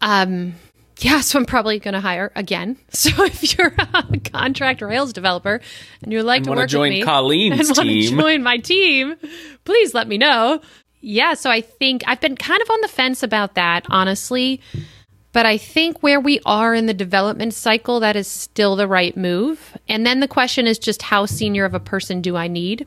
um, 0.00 0.54
yeah, 0.98 1.20
so 1.20 1.38
I'm 1.38 1.44
probably 1.44 1.78
going 1.78 1.94
to 1.94 2.00
hire 2.00 2.32
again. 2.34 2.76
So 2.90 3.24
if 3.24 3.56
you're 3.56 3.74
a 3.78 4.18
contract 4.30 4.82
Rails 4.82 5.12
developer 5.12 5.60
and 6.02 6.12
you'd 6.12 6.24
like 6.24 6.38
And 6.38 6.46
to 6.46 6.52
work 6.52 6.68
join 6.68 6.90
with 6.90 6.98
me 6.98 7.02
Colleen's 7.02 7.68
and 7.68 7.76
want 7.76 7.88
to 7.88 8.08
join 8.08 8.42
my 8.42 8.58
team, 8.58 9.16
please 9.64 9.94
let 9.94 10.08
me 10.08 10.18
know. 10.18 10.60
Yeah, 11.00 11.34
so 11.34 11.48
I 11.50 11.60
think 11.60 12.02
I've 12.06 12.20
been 12.20 12.36
kind 12.36 12.60
of 12.60 12.68
on 12.70 12.80
the 12.80 12.88
fence 12.88 13.22
about 13.22 13.54
that, 13.54 13.86
honestly. 13.88 14.60
But 15.32 15.46
I 15.46 15.58
think 15.58 16.02
where 16.02 16.18
we 16.18 16.40
are 16.44 16.74
in 16.74 16.86
the 16.86 16.94
development 16.94 17.54
cycle, 17.54 18.00
that 18.00 18.16
is 18.16 18.26
still 18.26 18.74
the 18.74 18.88
right 18.88 19.16
move. 19.16 19.76
And 19.88 20.04
then 20.04 20.20
the 20.20 20.26
question 20.26 20.66
is 20.66 20.78
just 20.78 21.02
how 21.02 21.26
senior 21.26 21.64
of 21.64 21.74
a 21.74 21.80
person 21.80 22.20
do 22.20 22.36
I 22.36 22.48
need? 22.48 22.86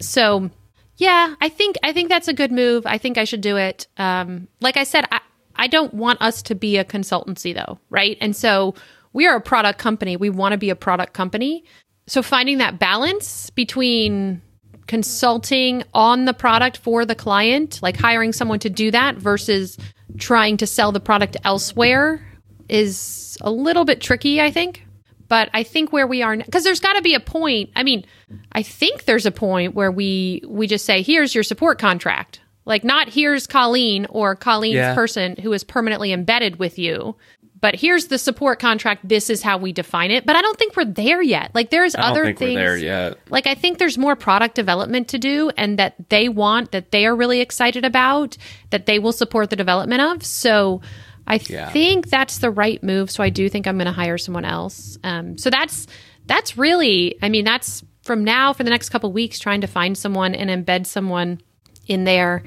So 0.00 0.50
yeah, 0.96 1.34
I 1.40 1.48
think 1.48 1.76
I 1.82 1.92
think 1.92 2.08
that's 2.08 2.28
a 2.28 2.32
good 2.32 2.50
move. 2.52 2.86
I 2.86 2.98
think 2.98 3.18
I 3.18 3.24
should 3.24 3.40
do 3.40 3.56
it. 3.56 3.86
Um, 3.96 4.48
like 4.60 4.76
I 4.76 4.84
said, 4.84 5.06
I, 5.12 5.20
I 5.62 5.68
don't 5.68 5.94
want 5.94 6.20
us 6.20 6.42
to 6.42 6.56
be 6.56 6.76
a 6.76 6.84
consultancy 6.84 7.54
though, 7.54 7.78
right? 7.88 8.18
And 8.20 8.34
so 8.34 8.74
we 9.12 9.28
are 9.28 9.36
a 9.36 9.40
product 9.40 9.78
company. 9.78 10.16
We 10.16 10.28
want 10.28 10.54
to 10.54 10.58
be 10.58 10.70
a 10.70 10.74
product 10.74 11.12
company. 11.12 11.62
So 12.08 12.20
finding 12.20 12.58
that 12.58 12.80
balance 12.80 13.48
between 13.50 14.42
consulting 14.88 15.84
on 15.94 16.24
the 16.24 16.34
product 16.34 16.78
for 16.78 17.06
the 17.06 17.14
client, 17.14 17.78
like 17.80 17.96
hiring 17.96 18.32
someone 18.32 18.58
to 18.58 18.70
do 18.70 18.90
that 18.90 19.14
versus 19.14 19.78
trying 20.18 20.56
to 20.56 20.66
sell 20.66 20.90
the 20.90 20.98
product 20.98 21.36
elsewhere 21.44 22.26
is 22.68 23.38
a 23.40 23.52
little 23.52 23.84
bit 23.84 24.00
tricky, 24.00 24.40
I 24.40 24.50
think. 24.50 24.84
But 25.28 25.48
I 25.54 25.62
think 25.62 25.92
where 25.92 26.08
we 26.08 26.22
are 26.22 26.36
because 26.36 26.64
there's 26.64 26.80
got 26.80 26.94
to 26.94 27.02
be 27.02 27.14
a 27.14 27.20
point. 27.20 27.70
I 27.76 27.84
mean, 27.84 28.04
I 28.50 28.64
think 28.64 29.04
there's 29.04 29.26
a 29.26 29.30
point 29.30 29.76
where 29.76 29.92
we 29.92 30.42
we 30.44 30.66
just 30.66 30.84
say, 30.84 31.02
"Here's 31.02 31.36
your 31.36 31.44
support 31.44 31.78
contract." 31.78 32.40
Like 32.64 32.84
not 32.84 33.08
here's 33.08 33.46
Colleen 33.46 34.06
or 34.10 34.36
Colleen's 34.36 34.74
Yeah. 34.76 34.94
person 34.94 35.36
who 35.36 35.52
is 35.52 35.64
permanently 35.64 36.12
embedded 36.12 36.58
with 36.58 36.78
you, 36.78 37.16
but 37.60 37.74
here's 37.76 38.06
the 38.06 38.18
support 38.18 38.58
contract. 38.58 39.08
This 39.08 39.30
is 39.30 39.42
how 39.42 39.56
we 39.58 39.72
define 39.72 40.10
it. 40.10 40.26
But 40.26 40.36
I 40.36 40.42
don't 40.42 40.58
think 40.58 40.76
we're 40.76 40.84
there 40.84 41.22
yet. 41.22 41.50
Like 41.54 41.70
there's 41.70 41.94
I 41.94 42.02
don't 42.02 42.10
other 42.12 42.24
think 42.26 42.38
things 42.38 42.54
we're 42.56 42.60
there 42.64 42.76
yet. 42.76 43.18
like 43.30 43.46
I 43.46 43.54
think 43.54 43.78
there's 43.78 43.98
more 43.98 44.14
product 44.16 44.54
development 44.54 45.08
to 45.08 45.18
do 45.18 45.50
and 45.56 45.78
that 45.78 45.94
they 46.08 46.28
want 46.28 46.70
that 46.72 46.90
they 46.92 47.06
are 47.06 47.14
really 47.16 47.40
excited 47.40 47.84
about 47.84 48.36
that 48.70 48.86
they 48.86 48.98
will 48.98 49.12
support 49.12 49.50
the 49.50 49.56
development 49.56 50.00
of. 50.02 50.24
So 50.24 50.80
I 51.26 51.40
Yeah. 51.48 51.70
think 51.70 52.08
that's 52.10 52.38
the 52.38 52.50
right 52.50 52.82
move. 52.82 53.10
So 53.10 53.22
I 53.22 53.30
do 53.30 53.48
think 53.48 53.66
I'm 53.66 53.76
going 53.76 53.86
to 53.86 53.92
hire 53.92 54.18
someone 54.18 54.44
else. 54.44 54.98
Um, 55.04 55.36
so 55.38 55.50
that's 55.50 55.86
that's 56.26 56.56
really 56.56 57.16
I 57.22 57.28
mean 57.28 57.44
that's 57.44 57.82
from 58.02 58.22
now 58.24 58.52
for 58.52 58.62
the 58.64 58.70
next 58.70 58.88
couple 58.90 59.12
weeks 59.12 59.38
trying 59.38 59.60
to 59.62 59.66
find 59.68 59.96
someone 59.98 60.34
and 60.34 60.48
embed 60.50 60.86
someone 60.86 61.40
in 61.86 62.04
there 62.04 62.42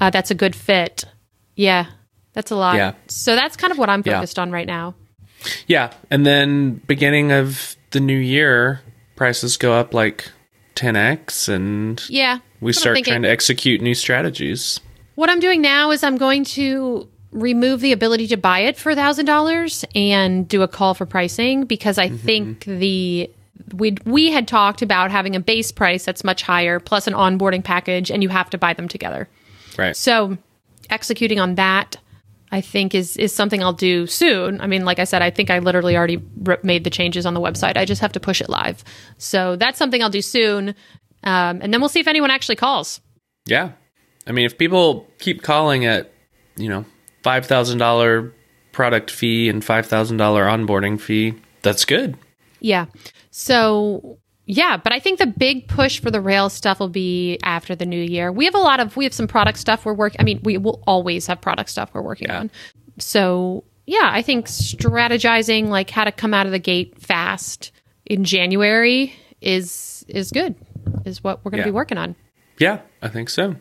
uh, 0.00 0.10
that's 0.10 0.30
a 0.30 0.34
good 0.34 0.54
fit. 0.54 1.04
Yeah. 1.56 1.86
That's 2.32 2.52
a 2.52 2.56
lot. 2.56 2.76
Yeah. 2.76 2.92
So 3.08 3.34
that's 3.34 3.56
kind 3.56 3.72
of 3.72 3.78
what 3.78 3.90
I'm 3.90 4.02
Yeah. 4.06 4.14
focused 4.14 4.38
on 4.38 4.52
right 4.52 4.66
now. 4.66 4.94
Yeah, 5.66 5.92
and 6.10 6.24
then 6.26 6.80
beginning 6.86 7.32
of 7.32 7.76
the 7.90 7.98
new 8.00 8.16
year, 8.16 8.80
prices 9.16 9.56
go 9.56 9.72
up 9.72 9.92
like 9.94 10.30
10x, 10.76 11.48
and 11.48 12.00
Yeah. 12.08 12.38
we 12.60 12.70
That's 12.70 12.84
what 12.84 12.90
I'm 12.90 12.94
start 12.96 13.04
trying 13.06 13.22
to 13.22 13.28
execute 13.30 13.80
new 13.80 13.94
strategies. 13.94 14.78
What 15.16 15.30
I'm 15.30 15.40
doing 15.40 15.60
now 15.60 15.90
is 15.90 16.04
I'm 16.04 16.16
going 16.16 16.44
to 16.44 17.08
remove 17.32 17.80
the 17.80 17.92
ability 17.92 18.28
to 18.28 18.36
buy 18.36 18.60
it 18.60 18.76
for 18.76 18.90
$1000 18.94 19.84
and 19.94 20.46
do 20.48 20.62
a 20.62 20.68
call 20.68 20.94
for 20.94 21.06
pricing 21.06 21.64
because 21.64 21.98
I 21.98 22.08
think 22.08 22.64
the 22.64 23.30
we 23.74 23.96
we 24.04 24.30
had 24.30 24.48
talked 24.48 24.82
about 24.82 25.10
having 25.10 25.36
a 25.36 25.40
base 25.40 25.72
price 25.72 26.04
that's 26.04 26.24
much 26.24 26.42
higher 26.42 26.80
plus 26.80 27.06
an 27.06 27.14
onboarding 27.14 27.64
package 27.64 28.10
and 28.10 28.22
you 28.22 28.28
have 28.28 28.50
to 28.50 28.58
buy 28.58 28.74
them 28.74 28.88
together. 28.88 29.28
Right. 29.76 29.96
So 29.96 30.38
executing 30.90 31.38
on 31.40 31.56
that 31.56 31.96
I 32.50 32.60
think 32.60 32.94
is 32.94 33.16
is 33.16 33.34
something 33.34 33.62
I'll 33.62 33.72
do 33.72 34.06
soon. 34.06 34.60
I 34.60 34.66
mean, 34.66 34.84
like 34.84 34.98
I 34.98 35.04
said, 35.04 35.22
I 35.22 35.30
think 35.30 35.50
I 35.50 35.58
literally 35.58 35.96
already 35.96 36.22
made 36.62 36.84
the 36.84 36.90
changes 36.90 37.26
on 37.26 37.34
the 37.34 37.40
website. 37.40 37.76
I 37.76 37.84
just 37.84 38.00
have 38.00 38.12
to 38.12 38.20
push 38.20 38.40
it 38.40 38.48
live. 38.48 38.82
So 39.18 39.56
that's 39.56 39.78
something 39.78 40.02
I'll 40.02 40.10
do 40.10 40.22
soon. 40.22 40.74
Um, 41.24 41.60
and 41.60 41.72
then 41.72 41.80
we'll 41.80 41.88
see 41.88 42.00
if 42.00 42.08
anyone 42.08 42.30
actually 42.30 42.56
calls. 42.56 43.00
Yeah. 43.46 43.72
I 44.26 44.32
mean, 44.32 44.46
if 44.46 44.56
people 44.56 45.06
keep 45.18 45.42
calling 45.42 45.84
at, 45.84 46.12
you 46.56 46.68
know, 46.68 46.84
$5,000 47.24 48.32
product 48.72 49.10
fee 49.10 49.48
and 49.48 49.62
$5,000 49.62 50.16
onboarding 50.18 51.00
fee, 51.00 51.34
that's 51.62 51.84
good. 51.84 52.16
Yeah. 52.60 52.86
So 53.30 54.18
yeah, 54.50 54.78
but 54.78 54.92
I 54.94 54.98
think 54.98 55.18
the 55.18 55.26
big 55.26 55.68
push 55.68 56.00
for 56.00 56.10
the 56.10 56.20
Rails 56.20 56.54
stuff 56.54 56.80
will 56.80 56.88
be 56.88 57.38
after 57.42 57.74
the 57.76 57.84
new 57.84 58.00
year. 58.02 58.32
We 58.32 58.46
have 58.46 58.54
a 58.54 58.58
lot 58.58 58.80
of 58.80 58.96
we 58.96 59.04
have 59.04 59.12
some 59.12 59.28
product 59.28 59.58
stuff 59.58 59.84
we're 59.84 59.92
working. 59.94 60.20
I 60.20 60.24
mean, 60.24 60.40
we 60.42 60.56
will 60.58 60.82
always 60.86 61.26
have 61.26 61.40
product 61.40 61.68
stuff 61.70 61.90
we're 61.92 62.02
working 62.02 62.28
Yeah. 62.28 62.40
on. 62.40 62.50
So 62.98 63.64
yeah, 63.86 64.08
I 64.10 64.22
think 64.22 64.46
strategizing 64.46 65.68
like 65.68 65.90
how 65.90 66.04
to 66.04 66.12
come 66.12 66.34
out 66.34 66.46
of 66.46 66.52
the 66.52 66.58
gate 66.58 67.00
fast 67.00 67.72
in 68.06 68.24
January 68.24 69.14
is 69.40 70.04
is 70.08 70.30
good. 70.30 70.54
Is 71.04 71.22
what 71.22 71.44
we're 71.44 71.50
going 71.50 71.58
to 71.62 71.66
Yeah. 71.68 71.72
be 71.72 71.74
working 71.74 71.98
on. 71.98 72.16
Yeah, 72.58 72.80
I 73.02 73.08
think 73.08 73.28
so. 73.28 73.54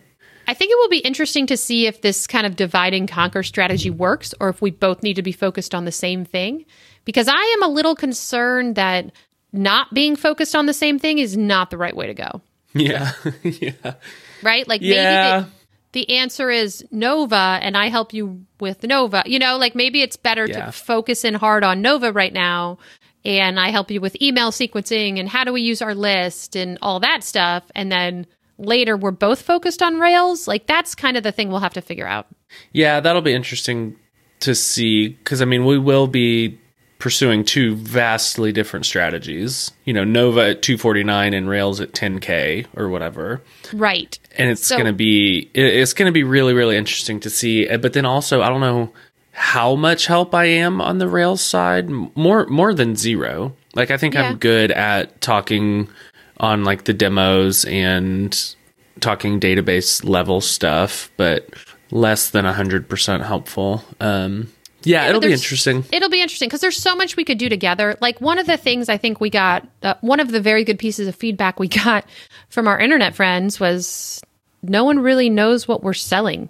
I 0.58 0.60
think 0.60 0.72
it 0.72 0.78
will 0.80 0.90
be 0.90 0.98
interesting 0.98 1.46
to 1.48 1.56
see 1.56 1.86
if 1.86 2.02
this 2.02 2.26
kind 2.26 2.48
of 2.48 2.56
divide 2.56 2.96
and 2.96 3.08
conquer 3.08 3.44
strategy 3.44 3.92
works 3.92 4.34
or 4.40 4.50
if 4.50 4.60
we 4.60 4.72
both 4.72 5.04
need 5.04 5.18
to 5.18 5.22
be 5.22 5.32
focused 5.32 5.76
on 5.76 5.86
the 5.86 5.92
same 5.92 6.26
thing. 6.26 6.66
Because 7.06 7.28
I 7.28 7.40
am 7.58 7.62
a 7.62 7.68
little 7.68 7.96
concerned 7.96 8.74
that 8.74 9.12
not 9.54 9.94
being 9.94 10.16
focused 10.16 10.56
on 10.56 10.66
the 10.66 10.74
same 10.74 10.98
thing 10.98 11.20
is 11.20 11.38
not 11.38 11.70
the 11.70 11.78
right 11.78 11.96
way 11.96 12.08
to 12.08 12.16
go. 12.16 12.42
Yeah. 12.74 13.12
yeah. 13.44 13.94
Right? 14.42 14.68
Like 14.68 14.82
Yeah. 14.82 15.42
maybe 15.42 15.52
the, 15.94 16.08
the 16.08 16.18
answer 16.18 16.50
is 16.50 16.84
Nova 16.90 17.60
and 17.62 17.78
I 17.78 17.90
help 17.90 18.12
you 18.12 18.44
with 18.60 18.82
Nova. 18.82 19.22
You 19.28 19.38
know, 19.38 19.58
like 19.58 19.76
maybe 19.76 20.02
it's 20.02 20.18
better 20.18 20.48
Yeah. 20.48 20.66
to 20.66 20.72
focus 20.72 21.24
in 21.24 21.36
hard 21.36 21.64
on 21.64 21.84
Nova 21.84 22.12
right 22.12 22.34
now 22.34 22.80
and 23.24 23.60
I 23.60 23.70
help 23.70 23.92
you 23.92 24.02
with 24.02 24.20
email 24.20 24.50
sequencing 24.52 25.20
and 25.20 25.30
how 25.30 25.44
do 25.44 25.54
we 25.54 25.62
use 25.62 25.84
our 25.84 25.94
list 25.94 26.56
and 26.56 26.80
all 26.82 27.00
that 27.02 27.24
stuff. 27.24 27.64
And 27.76 27.92
then 27.92 28.26
later 28.58 28.98
we're 28.98 29.12
both 29.12 29.42
focused 29.42 29.82
on 29.82 30.00
Rails. 30.00 30.48
Like 30.48 30.68
that's 30.68 30.96
kind 30.96 31.18
of 31.18 31.24
the 31.24 31.32
thing 31.32 31.50
we'll 31.50 31.60
have 31.60 31.74
to 31.74 31.82
figure 31.82 32.08
out. 32.08 32.28
Yeah, 32.72 33.00
that'll 33.00 33.22
be 33.22 33.34
interesting 33.34 33.96
to 34.42 34.54
see 34.56 35.10
because 35.10 35.42
I 35.42 35.46
mean 35.46 35.66
we 35.66 35.78
will 35.80 36.08
be 36.08 36.60
pursuing 37.00 37.44
two 37.46 37.76
vastly 37.76 38.52
different 38.52 38.84
strategies. 38.86 39.72
You 39.86 39.94
know, 39.94 40.04
Nova 40.04 40.50
at 40.50 40.62
249 40.64 41.34
and 41.34 41.48
Rails 41.48 41.80
at 41.80 41.92
10k 41.92 42.66
or 42.76 42.90
whatever. 42.90 43.42
Right. 43.72 44.18
And 44.36 44.50
it's 44.50 44.66
So- 44.66 44.76
going 44.76 44.88
to 44.88 44.94
be 44.94 45.50
it's 45.54 45.94
going 45.94 46.08
to 46.08 46.12
be 46.12 46.24
really 46.24 46.54
really 46.54 46.76
interesting 46.78 47.20
to 47.22 47.30
see. 47.30 47.68
Uh, 47.70 47.78
But 47.78 47.94
then 47.94 48.06
also 48.06 48.42
I 48.42 48.50
don't 48.50 48.62
know 48.62 48.92
how 49.32 49.76
much 49.76 50.08
help 50.08 50.34
I 50.34 50.46
am 50.46 50.82
on 50.82 50.98
the 50.98 51.08
Rails 51.08 51.42
side. 51.42 51.90
More 51.90 52.48
more 52.48 52.74
than 52.74 52.96
zero. 52.96 53.54
Like 53.76 53.92
I 53.92 53.98
think 53.98 54.16
Yeah. 54.16 54.30
I'm 54.30 54.38
good 54.38 54.72
at 54.72 55.22
talking 55.22 55.90
on 56.38 56.64
like 56.64 56.86
the 56.86 56.94
demos 56.94 57.66
and 57.66 58.56
talking 59.00 59.40
database 59.40 60.08
level 60.08 60.42
stuff, 60.42 61.12
but 61.18 61.50
less 61.92 62.30
than 62.32 62.46
100% 62.46 63.26
helpful. 63.26 63.84
Um, 64.00 64.52
yeah, 64.84 65.08
it'll 65.10 65.22
be 65.22 65.34
interesting. 65.34 65.84
It'll 65.92 66.10
be 66.10 66.22
interesting 66.22 66.48
because 66.48 66.62
there's 66.62 66.78
so 66.78 66.96
much 66.96 67.18
we 67.18 67.26
could 67.26 67.38
do 67.38 67.50
together. 67.50 67.98
Like 68.00 68.22
one 68.22 68.40
of 68.40 68.46
the 68.46 68.58
things 68.58 68.90
I 68.90 68.98
think 68.98 69.20
we 69.20 69.30
got, 69.30 69.68
uh, 69.84 69.96
one 70.02 70.20
of 70.20 70.32
the 70.32 70.40
very 70.40 70.64
good 70.64 70.80
pieces 70.80 71.08
of 71.08 71.16
feedback 71.16 71.60
we 71.60 71.68
got 71.86 72.06
from 72.50 72.68
our 72.68 72.80
internet 72.80 73.16
friends 73.16 73.60
was 73.60 74.22
no 74.64 74.84
one 74.84 75.00
really 75.00 75.30
knows 75.30 75.68
what 75.68 75.84
we're 75.84 75.94
selling. 75.94 76.50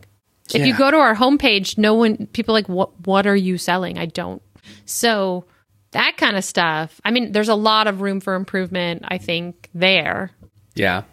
If 0.54 0.66
you 0.66 0.78
go 0.78 0.90
to 0.90 0.98
our 0.98 1.14
homepage, 1.14 1.78
no 1.78 1.94
one, 1.94 2.28
people 2.28 2.54
are 2.56 2.60
like, 2.60 2.70
what, 2.70 2.98
what 3.06 3.28
are 3.28 3.36
you 3.36 3.58
selling? 3.58 3.98
I 3.98 4.06
don't. 4.06 4.42
So 4.86 5.44
that 5.92 6.18
kind 6.18 6.38
of 6.38 6.44
stuff. 6.44 7.00
I 7.06 7.12
mean, 7.12 7.32
there's 7.32 7.50
a 7.50 7.56
lot 7.56 7.88
of 7.88 8.02
room 8.02 8.20
for 8.20 8.36
improvement, 8.36 9.04
I 9.08 9.18
think, 9.18 9.70
there. 9.74 10.32
Yeah. 10.76 11.04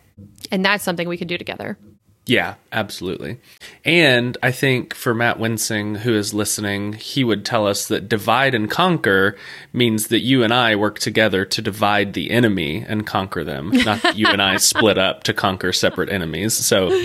And 0.50 0.64
that's 0.64 0.84
something 0.84 1.08
we 1.08 1.16
could 1.16 1.28
do 1.28 1.38
together. 1.38 1.78
Yeah, 2.26 2.54
absolutely. 2.72 3.38
And 3.84 4.38
I 4.42 4.50
think 4.50 4.94
for 4.94 5.12
Matt 5.12 5.38
Wensing, 5.38 5.98
who 5.98 6.14
is 6.14 6.32
listening, 6.32 6.94
he 6.94 7.22
would 7.22 7.44
tell 7.44 7.66
us 7.66 7.88
that 7.88 8.08
divide 8.08 8.54
and 8.54 8.70
conquer 8.70 9.36
means 9.74 10.08
that 10.08 10.20
you 10.20 10.42
and 10.42 10.52
I 10.52 10.74
work 10.74 10.98
together 10.98 11.44
to 11.44 11.60
divide 11.60 12.14
the 12.14 12.30
enemy 12.30 12.82
and 12.86 13.06
conquer 13.06 13.44
them, 13.44 13.70
not 13.70 14.00
that 14.02 14.16
you 14.16 14.26
and 14.26 14.40
I 14.40 14.56
split 14.58 14.96
up 14.96 15.24
to 15.24 15.34
conquer 15.34 15.72
separate 15.74 16.08
enemies. 16.08 16.54
So, 16.54 16.98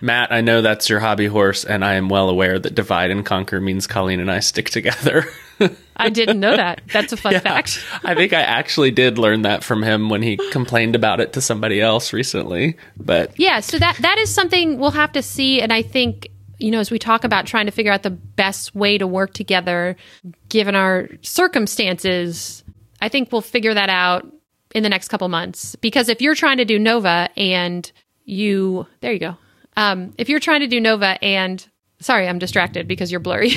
Matt, 0.00 0.32
I 0.32 0.40
know 0.40 0.62
that's 0.62 0.90
your 0.90 0.98
hobby 0.98 1.26
horse, 1.26 1.64
and 1.64 1.84
I 1.84 1.94
am 1.94 2.08
well 2.08 2.28
aware 2.28 2.58
that 2.58 2.74
divide 2.74 3.12
and 3.12 3.24
conquer 3.24 3.60
means 3.60 3.86
Colleen 3.86 4.18
and 4.18 4.30
I 4.30 4.40
stick 4.40 4.70
together. 4.70 5.26
I 5.96 6.10
didn't 6.10 6.40
know 6.40 6.56
that. 6.56 6.82
That's 6.92 7.12
a 7.12 7.16
fun 7.16 7.40
fact. 7.40 7.82
I 8.04 8.14
think 8.14 8.32
I 8.32 8.42
actually 8.42 8.90
did 8.90 9.18
learn 9.18 9.42
that 9.42 9.64
from 9.64 9.82
him 9.82 10.08
when 10.08 10.22
he 10.22 10.36
complained 10.50 10.94
about 10.94 11.20
it 11.20 11.32
to 11.34 11.40
somebody 11.40 11.80
else 11.80 12.12
recently. 12.12 12.76
But 12.96 13.38
Yeah, 13.38 13.60
so 13.60 13.78
that 13.78 13.96
that 14.00 14.18
is 14.18 14.32
something 14.32 14.78
we'll 14.78 14.90
have 14.90 15.12
to 15.12 15.22
see 15.22 15.60
and 15.60 15.72
I 15.72 15.82
think 15.82 16.28
you 16.58 16.70
know 16.70 16.80
as 16.80 16.90
we 16.90 16.98
talk 16.98 17.24
about 17.24 17.46
trying 17.46 17.66
to 17.66 17.72
figure 17.72 17.92
out 17.92 18.02
the 18.02 18.10
best 18.10 18.74
way 18.74 18.98
to 18.98 19.06
work 19.06 19.32
together 19.32 19.96
given 20.48 20.74
our 20.74 21.08
circumstances, 21.22 22.64
I 23.00 23.08
think 23.08 23.32
we'll 23.32 23.40
figure 23.42 23.74
that 23.74 23.88
out 23.88 24.26
in 24.74 24.82
the 24.82 24.88
next 24.88 25.08
couple 25.08 25.28
months 25.28 25.76
because 25.76 26.08
if 26.08 26.20
you're 26.20 26.34
trying 26.34 26.58
to 26.58 26.64
do 26.64 26.78
Nova 26.78 27.28
and 27.36 27.90
you 28.24 28.86
there 29.00 29.12
you 29.12 29.18
go. 29.18 29.36
Um 29.76 30.12
if 30.18 30.28
you're 30.28 30.40
trying 30.40 30.60
to 30.60 30.66
do 30.66 30.80
Nova 30.80 31.22
and 31.24 31.66
sorry, 32.00 32.28
I'm 32.28 32.38
distracted 32.38 32.86
because 32.88 33.10
you're 33.10 33.20
blurry. 33.20 33.50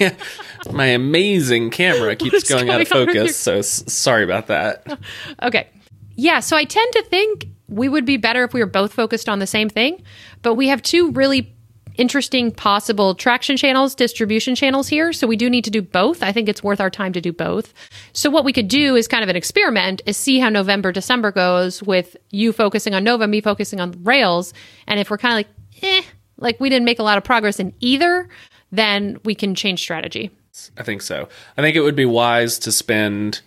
my 0.00 0.16
my 0.72 0.86
amazing 0.86 1.70
camera 1.70 2.16
keeps 2.16 2.36
is 2.36 2.44
going, 2.44 2.68
out 2.70 2.80
of 2.80 2.88
going 2.88 3.06
focus. 3.06 3.36
So 3.36 3.58
s- 3.58 3.92
sorry 3.92 4.24
about 4.24 4.46
that. 4.48 4.98
Okay. 5.42 5.68
Yeah, 6.16 6.40
so 6.40 6.56
I 6.56 6.64
tend 6.64 6.92
to 6.94 7.02
think 7.04 7.46
we 7.68 7.88
would 7.88 8.04
be 8.04 8.16
better 8.16 8.44
if 8.44 8.52
we 8.52 8.60
were 8.60 8.66
both 8.66 8.92
focused 8.92 9.28
on 9.28 9.38
the 9.38 9.46
same 9.46 9.68
thing, 9.68 10.02
but 10.42 10.54
we 10.54 10.68
have 10.68 10.82
two 10.82 11.12
really 11.12 11.54
interesting 11.98 12.50
possible 12.52 13.14
traction 13.14 13.56
channels, 13.56 13.94
distribution 13.94 14.54
channels 14.54 14.88
here, 14.88 15.12
so 15.12 15.26
we 15.26 15.36
do 15.36 15.50
need 15.50 15.64
to 15.64 15.70
do 15.70 15.82
both. 15.82 16.22
I 16.22 16.32
think 16.32 16.48
it's 16.48 16.62
worth 16.62 16.80
our 16.80 16.90
time 16.90 17.12
to 17.12 17.20
do 17.20 17.32
both. 17.32 17.74
So 18.12 18.30
what 18.30 18.44
we 18.44 18.52
could 18.52 18.68
do 18.68 18.94
is 18.96 19.08
kind 19.08 19.22
of 19.22 19.28
an 19.28 19.36
experiment 19.36 20.00
is 20.06 20.16
see 20.16 20.38
how 20.38 20.48
November 20.48 20.92
December 20.92 21.32
goes 21.32 21.82
with 21.82 22.16
you 22.30 22.52
focusing 22.52 22.94
on 22.94 23.04
Nova, 23.04 23.26
me 23.26 23.40
focusing 23.40 23.80
on 23.80 24.02
Rails, 24.04 24.54
and 24.86 24.98
if 25.00 25.10
we're 25.10 25.18
kind 25.18 25.32
of 25.32 25.36
like 25.38 25.48
eh, 25.82 26.02
like 26.38 26.58
we 26.60 26.68
didn't 26.68 26.84
make 26.86 26.98
a 26.98 27.02
lot 27.02 27.18
of 27.18 27.24
progress 27.24 27.60
in 27.60 27.72
either, 27.80 28.28
then 28.72 29.18
we 29.24 29.34
can 29.34 29.54
change 29.54 29.80
strategy. 29.80 30.30
I 30.76 30.82
think 30.82 31.02
so. 31.02 31.28
I 31.56 31.62
think 31.62 31.76
it 31.76 31.82
would 31.82 31.96
be 31.96 32.04
wise 32.06 32.58
to 32.60 32.72
spend 32.72 33.40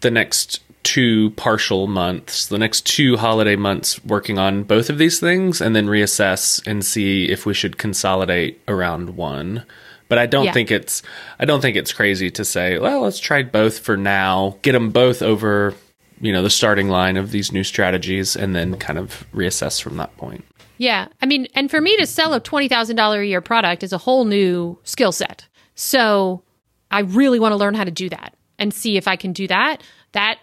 the 0.00 0.10
next 0.10 0.60
two 0.82 1.30
partial 1.30 1.86
months, 1.86 2.46
the 2.46 2.58
next 2.58 2.86
two 2.86 3.16
holiday 3.16 3.56
months 3.56 4.02
working 4.04 4.38
on 4.38 4.62
both 4.62 4.88
of 4.90 4.98
these 4.98 5.18
things 5.20 5.60
and 5.60 5.74
then 5.74 5.86
reassess 5.86 6.64
and 6.66 6.84
see 6.84 7.28
if 7.30 7.44
we 7.46 7.52
should 7.54 7.78
consolidate 7.78 8.60
around 8.68 9.16
one. 9.16 9.64
But 10.08 10.18
I 10.18 10.26
don't 10.26 10.46
Yeah. 10.46 10.52
think 10.52 10.70
it's 10.70 11.02
I 11.38 11.44
don't 11.44 11.60
think 11.60 11.76
it's 11.76 11.92
crazy 11.92 12.30
to 12.30 12.44
say, 12.44 12.78
well, 12.78 13.02
let's 13.02 13.18
try 13.18 13.42
both 13.42 13.80
for 13.80 13.96
now, 13.96 14.56
get 14.62 14.72
them 14.72 14.90
both 14.90 15.20
over, 15.20 15.74
you 16.20 16.32
know, 16.32 16.42
the 16.42 16.48
starting 16.50 16.88
line 16.88 17.16
of 17.18 17.30
these 17.32 17.52
new 17.52 17.64
strategies 17.64 18.34
and 18.36 18.54
then 18.54 18.76
kind 18.78 18.98
of 18.98 19.26
reassess 19.34 19.82
from 19.82 19.96
that 19.98 20.16
point. 20.16 20.44
Yeah. 20.78 21.08
I 21.20 21.26
mean, 21.26 21.48
and 21.54 21.70
for 21.70 21.80
me 21.80 21.96
to 21.98 22.06
sell 22.06 22.32
a 22.34 22.40
$20,000 22.40 23.20
a 23.20 23.26
year 23.26 23.40
product 23.40 23.82
is 23.82 23.92
a 23.92 23.98
whole 23.98 24.24
new 24.24 24.78
skill 24.84 25.12
set. 25.12 25.46
So 25.74 26.42
I 26.90 27.00
really 27.00 27.38
want 27.38 27.52
to 27.52 27.56
learn 27.56 27.74
how 27.74 27.84
to 27.84 27.90
do 27.90 28.08
that 28.08 28.34
and 28.58 28.72
see 28.72 28.96
if 28.96 29.06
I 29.06 29.16
can 29.16 29.32
do 29.32 29.46
that. 29.48 29.82
That, 30.12 30.38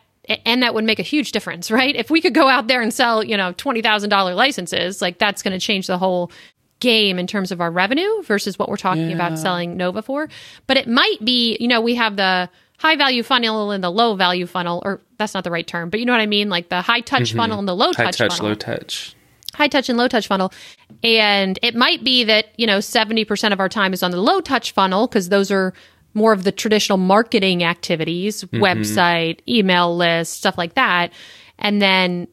and 0.46 0.62
that 0.64 0.74
would 0.74 0.84
make 0.84 1.00
a 1.00 1.04
huge 1.04 1.32
difference, 1.32 1.72
right? 1.72 1.96
If 1.96 2.10
we 2.10 2.22
could 2.22 2.34
go 2.34 2.48
out 2.48 2.68
there 2.68 2.82
and 2.82 2.94
sell, 2.94 3.24
you 3.24 3.38
know, 3.38 3.54
$20,000 3.54 4.36
licenses, 4.36 5.02
like 5.02 5.18
that's 5.18 5.42
going 5.42 5.58
to 5.58 5.66
change 5.66 5.88
the 5.88 5.98
whole 5.98 6.32
game 6.80 7.18
in 7.18 7.26
terms 7.26 7.52
of 7.52 7.62
our 7.62 7.72
revenue 7.72 8.22
versus 8.24 8.60
what 8.60 8.70
we're 8.70 8.78
talking 8.78 9.14
about 9.14 9.40
selling 9.40 9.78
Nova 9.78 10.02
for. 10.02 10.28
But 10.68 10.78
it 10.78 10.88
might 10.88 11.24
be, 11.24 11.58
you 11.60 11.68
know, 11.68 11.82
we 11.82 11.96
have 11.96 12.18
the 12.18 12.50
high 12.78 12.96
value 12.96 13.24
funnel 13.24 13.72
and 13.72 13.84
the 13.84 13.90
low 13.90 14.16
value 14.16 14.46
funnel, 14.46 14.82
or 14.84 15.02
that's 15.18 15.34
not 15.34 15.44
the 15.44 15.52
right 15.52 15.66
term, 15.66 15.90
but 15.90 16.00
you 16.00 16.06
know 16.06 16.12
what 16.12 16.22
I 16.22 16.26
mean? 16.26 16.50
Like 16.50 16.70
the 16.70 16.82
high 16.82 17.00
touch 17.00 17.30
mm-hmm. 17.30 17.38
funnel 17.38 17.60
and 17.60 17.68
the 17.68 17.76
low 17.76 17.94
High 17.94 18.06
touch, 18.06 18.18
touch, 18.18 18.38
funnel 18.38 18.50
low 18.50 18.56
touch. 18.56 19.15
High 19.56 19.68
touch 19.68 19.90
and 19.90 19.98
low 19.98 20.08
touch 20.08 20.28
funnel. 20.28 20.54
And 21.04 21.58
it 21.62 21.76
might 21.76 22.04
be 22.04 22.24
that, 22.26 22.48
you 22.58 22.68
know, 22.68 22.78
70% 22.80 23.54
of 23.54 23.60
our 23.60 23.70
time 23.70 23.94
is 23.94 24.04
on 24.04 24.12
the 24.12 24.22
low 24.22 24.42
touch 24.42 24.72
funnel 24.72 25.08
because 25.08 25.30
those 25.30 25.52
are 25.52 25.74
more 26.14 26.32
of 26.32 26.44
the 26.44 26.52
traditional 26.52 26.98
marketing 26.98 27.64
activities, 27.64 28.44
website, 28.46 29.40
email 29.48 29.96
list, 29.96 30.34
stuff 30.34 30.58
like 30.58 30.76
that. 30.76 31.12
And 31.60 31.82
then 31.82 32.28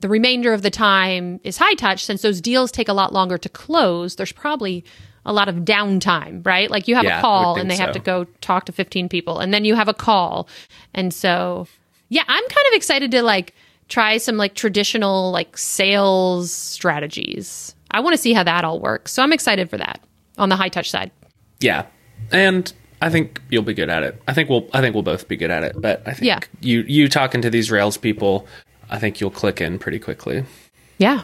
the 0.00 0.08
remainder 0.08 0.52
of 0.52 0.62
the 0.62 0.70
time 0.70 1.40
is 1.44 1.58
high 1.58 1.74
touch 1.74 2.04
since 2.04 2.22
those 2.22 2.40
deals 2.40 2.70
take 2.70 2.88
a 2.88 2.92
lot 2.92 3.12
longer 3.12 3.38
to 3.38 3.48
close. 3.48 4.16
There's 4.16 4.32
probably 4.32 4.84
a 5.24 5.32
lot 5.32 5.48
of 5.48 5.56
downtime, 5.56 6.46
right? 6.46 6.70
Like 6.70 6.86
you 6.88 6.94
have 6.94 7.04
Yeah, 7.04 7.18
a 7.18 7.20
call 7.20 7.56
and 7.56 7.70
they 7.70 7.76
think 7.76 7.86
have 7.86 7.94
to 7.94 8.00
go 8.00 8.24
talk 8.40 8.64
to 8.66 8.72
15 8.72 9.08
people 9.08 9.38
and 9.40 9.52
then 9.52 9.64
you 9.64 9.74
have 9.74 9.88
a 9.88 9.94
call. 9.94 10.48
And 10.94 11.12
so, 11.12 11.66
yeah, 12.08 12.22
I'm 12.28 12.42
kind 12.48 12.66
of 12.68 12.72
excited 12.74 13.10
to 13.10 13.22
like 13.22 13.52
try 13.88 14.18
some 14.18 14.36
like 14.36 14.54
traditional 14.54 15.30
like 15.30 15.56
sales 15.58 16.52
strategies. 16.52 17.74
I 17.90 18.00
want 18.00 18.14
to 18.14 18.18
see 18.22 18.32
how 18.32 18.42
that 18.42 18.64
all 18.64 18.80
works. 18.80 19.12
So 19.12 19.22
I'm 19.22 19.32
excited 19.32 19.70
for 19.70 19.78
that 19.78 20.00
on 20.38 20.48
the 20.48 20.56
high 20.56 20.68
touch 20.68 20.90
side. 20.90 21.10
Yeah, 21.60 21.86
and 22.32 22.72
I 23.00 23.10
think 23.10 23.40
you'll 23.50 23.62
be 23.62 23.74
good 23.74 23.88
at 23.88 24.02
it. 24.02 24.20
I 24.28 24.34
think 24.34 24.48
we'll 24.50 24.68
I 24.72 24.80
think 24.80 24.94
we'll 24.94 25.02
both 25.02 25.28
be 25.28 25.36
good 25.36 25.50
at 25.50 25.62
it. 25.62 25.80
But 25.80 26.02
I 26.06 26.12
think 26.12 26.26
Yeah. 26.26 26.40
you 26.60 26.80
you 26.86 27.08
talking 27.08 27.40
to 27.42 27.50
these 27.50 27.70
Rails 27.70 27.96
people, 27.96 28.46
I 28.90 28.98
think 28.98 29.20
you'll 29.20 29.30
click 29.30 29.60
in 29.60 29.78
pretty 29.78 29.98
quickly. 29.98 30.44
Yeah. 30.98 31.22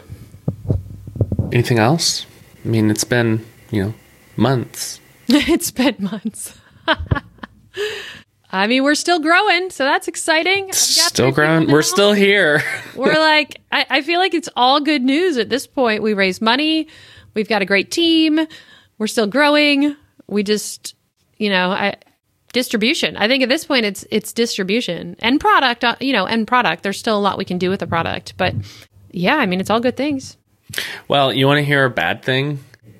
Anything 1.51 1.79
else? 1.79 2.25
I 2.65 2.67
mean, 2.69 2.89
it's 2.89 3.03
been 3.03 3.45
you 3.71 3.83
know 3.83 3.93
months. 4.37 4.99
it's 5.27 5.71
been 5.71 5.95
months. 5.99 6.57
I 8.53 8.67
mean, 8.67 8.83
we're 8.83 8.95
still 8.95 9.19
growing, 9.19 9.69
so 9.71 9.83
that's 9.83 10.07
exciting. 10.07 10.71
Still 10.73 11.31
growing. 11.31 11.71
We're 11.71 11.81
still 11.81 12.13
here. 12.13 12.63
we're 12.95 13.19
like 13.19 13.59
I, 13.71 13.85
I 13.89 14.01
feel 14.01 14.19
like 14.19 14.33
it's 14.33 14.49
all 14.55 14.79
good 14.79 15.01
news 15.01 15.37
at 15.37 15.49
this 15.49 15.67
point 15.67 16.03
we 16.03 16.13
raise 16.13 16.41
money 16.41 16.87
we've 17.33 17.49
got 17.49 17.61
a 17.61 17.65
great 17.65 17.89
team 17.89 18.39
we're 18.99 19.07
still 19.07 19.25
growing 19.25 19.95
we 20.27 20.43
just 20.43 20.95
you 21.37 21.49
know 21.49 21.71
i 21.71 21.95
distribution 22.53 23.17
i 23.17 23.27
think 23.27 23.41
at 23.41 23.49
this 23.49 23.65
point 23.65 23.85
it's 23.85 24.05
it's 24.11 24.31
distribution 24.31 25.15
and 25.19 25.39
product 25.39 25.83
uh, 25.83 25.95
you 25.99 26.13
know 26.13 26.27
and 26.27 26.47
product 26.47 26.83
there's 26.83 26.99
still 26.99 27.17
a 27.17 27.19
lot 27.19 27.37
we 27.37 27.45
can 27.45 27.57
do 27.57 27.71
with 27.71 27.79
the 27.79 27.87
product 27.87 28.35
but 28.37 28.53
yeah 29.09 29.37
i 29.37 29.47
mean 29.47 29.59
it's 29.59 29.71
all 29.71 29.79
good 29.79 29.97
things 29.97 30.37
well, 31.07 31.33
you 31.33 31.47
want 31.47 31.59
to 31.59 31.63
hear 31.63 31.85
a 31.85 31.89
bad 31.89 32.23
thing? 32.23 32.59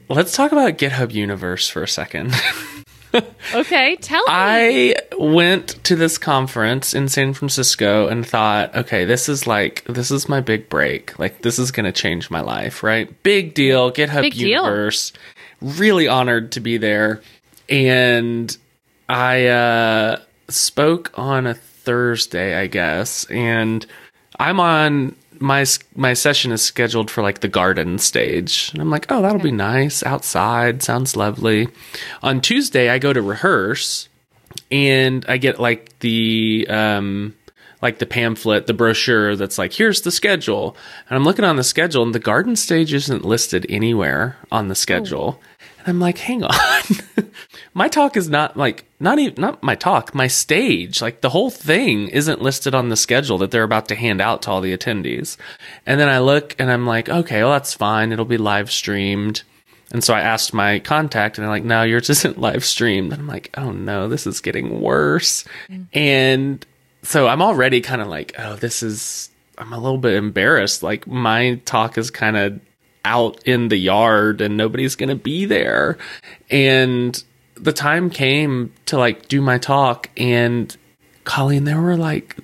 Let's 0.10 0.36
talk 0.36 0.52
about 0.52 0.78
GitHub 0.78 1.14
Universe 1.14 1.68
for 1.68 1.84
a 1.84 1.88
second. 1.88 2.36
okay 3.54 3.96
tell 3.98 4.22
me 4.22 4.26
I 4.28 4.96
went 5.32 5.84
to 5.86 5.96
this 5.96 6.18
conference 6.18 6.94
in 6.94 7.08
San 7.08 7.34
Francisco 7.34 8.08
and 8.08 8.26
thought, 8.26 8.76
okay, 8.76 9.06
this 9.06 9.30
is 9.30 9.48
like 9.48 9.84
this 9.86 10.12
is 10.12 10.30
my 10.30 10.42
big 10.42 10.70
break. 10.70 11.18
Like 11.18 11.42
this 11.42 11.60
is 11.60 11.72
going 11.72 11.86
to 11.86 11.92
change 11.92 12.30
my 12.30 12.42
life, 12.42 12.84
right? 12.84 13.22
Big 13.24 13.54
deal, 13.54 13.92
GitHub 13.92 14.22
Big 14.22 14.34
deal. 14.34 14.64
Universe. 14.64 15.14
Really 15.62 16.08
honored 16.08 16.52
to 16.54 16.60
be 16.60 16.78
there. 16.78 17.22
And 17.70 18.56
I 19.10 19.48
uh 19.48 20.20
spoke 20.50 21.12
on 21.16 21.48
a 21.48 21.54
Thursday, 21.54 22.56
I 22.56 22.68
guess, 22.68 23.26
and 23.26 23.86
I'm 24.40 24.60
on 24.60 25.16
my 25.40 25.66
my 25.96 26.14
session 26.14 26.52
is 26.52 26.62
scheduled 26.62 27.12
for 27.12 27.22
like 27.22 27.42
the 27.42 27.48
garden 27.48 27.98
stage. 27.98 28.72
And 28.74 28.82
I'm 28.82 28.90
like, 28.90 29.12
"Oh, 29.12 29.22
that'll 29.22 29.42
be 29.42 29.52
nice 29.52 30.04
outside. 30.04 30.82
Sounds 30.82 31.16
lovely." 31.16 31.68
On 32.22 32.42
Tuesday, 32.42 32.90
I 32.90 33.00
go 33.00 33.14
to 33.14 33.22
rehearse 33.22 34.08
and 34.74 35.24
I 35.28 35.38
get 35.38 35.60
like 35.60 35.98
the 36.00 36.66
um 36.68 37.36
like 37.82 38.00
the 38.00 38.06
pamphlet, 38.06 38.66
the 38.66 38.74
brochure 38.74 39.36
that's 39.36 39.58
like, 39.58 39.74
here's 39.74 40.02
the 40.02 40.12
schedule. 40.12 40.78
And 41.10 41.18
I'm 41.18 41.26
looking 41.26 41.44
on 41.44 41.58
the 41.58 41.66
schedule 41.66 42.02
and 42.02 42.16
the 42.16 42.20
garden 42.20 42.56
stage 42.56 42.94
isn't 42.94 43.26
listed 43.26 43.66
anywhere 43.68 44.38
on 44.54 44.70
the 44.70 44.76
schedule. 44.76 45.42
And 45.80 45.90
I'm 45.90 46.00
like, 46.00 46.18
hang 46.18 46.44
on. 46.44 46.54
my 47.74 47.90
talk 47.90 48.16
is 48.16 48.30
not 48.30 48.56
like 48.56 48.86
not 49.02 49.20
even 49.20 49.40
not 49.40 49.62
my 49.62 49.76
talk, 49.76 50.16
my 50.16 50.28
stage. 50.28 51.02
Like 51.02 51.20
the 51.20 51.30
whole 51.30 51.52
thing 51.52 52.08
isn't 52.08 52.42
listed 52.42 52.74
on 52.74 52.88
the 52.88 52.96
schedule 52.96 53.38
that 53.40 53.52
they're 53.52 53.64
about 53.64 53.90
to 53.90 53.96
hand 53.96 54.22
out 54.22 54.44
to 54.44 54.52
all 54.52 54.62
the 54.62 54.76
attendees. 54.76 55.36
And 55.86 56.00
then 56.00 56.08
I 56.08 56.20
look 56.20 56.56
and 56.58 56.72
I'm 56.72 56.88
like, 56.88 57.10
okay, 57.10 57.44
well 57.44 57.52
that's 57.52 57.74
fine. 57.74 58.12
It'll 58.14 58.26
be 58.26 58.38
live 58.38 58.72
streamed. 58.72 59.44
And 59.94 60.04
so 60.04 60.14
I 60.14 60.22
asked 60.22 60.54
my 60.54 60.80
contact, 60.80 61.38
and 61.38 61.44
they're 61.44 61.52
like, 61.52 61.64
"No, 61.64 61.84
yours 61.84 62.10
isn't 62.10 62.40
live 62.40 62.66
streamed." 62.66 63.14
And 63.14 63.22
I'm 63.22 63.28
like, 63.28 63.52
"Oh 63.58 63.72
no, 63.72 64.10
this 64.10 64.28
is 64.28 64.42
getting 64.42 64.82
worse." 64.82 65.46
And 65.94 66.66
so 67.04 67.28
I'm 67.28 67.42
already 67.42 67.80
kind 67.80 68.02
of 68.02 68.08
like, 68.08 68.34
"Oh, 68.38 68.56
this 68.56 68.84
is." 68.84 69.30
I'm 69.58 69.72
a 69.72 69.78
little 69.78 70.00
bit 70.00 70.16
embarrassed. 70.16 70.82
Like 70.82 71.06
my 71.06 71.62
talk 71.66 71.98
is 72.00 72.10
kind 72.10 72.36
of 72.36 72.60
out 73.06 73.44
in 73.46 73.68
the 73.68 73.78
yard, 73.78 74.42
and 74.42 74.58
nobody's 74.58 74.96
gonna 74.96 75.16
be 75.16 75.46
there. 75.46 75.98
And 76.50 77.24
the 77.56 77.74
time 77.74 78.10
came 78.10 78.74
to 78.88 78.98
like 78.98 79.28
do 79.28 79.42
my 79.42 79.60
talk, 79.60 80.10
and 80.18 80.76
Colleen, 81.24 81.66
there 81.66 81.80
were 81.80 81.98
like 81.98 82.38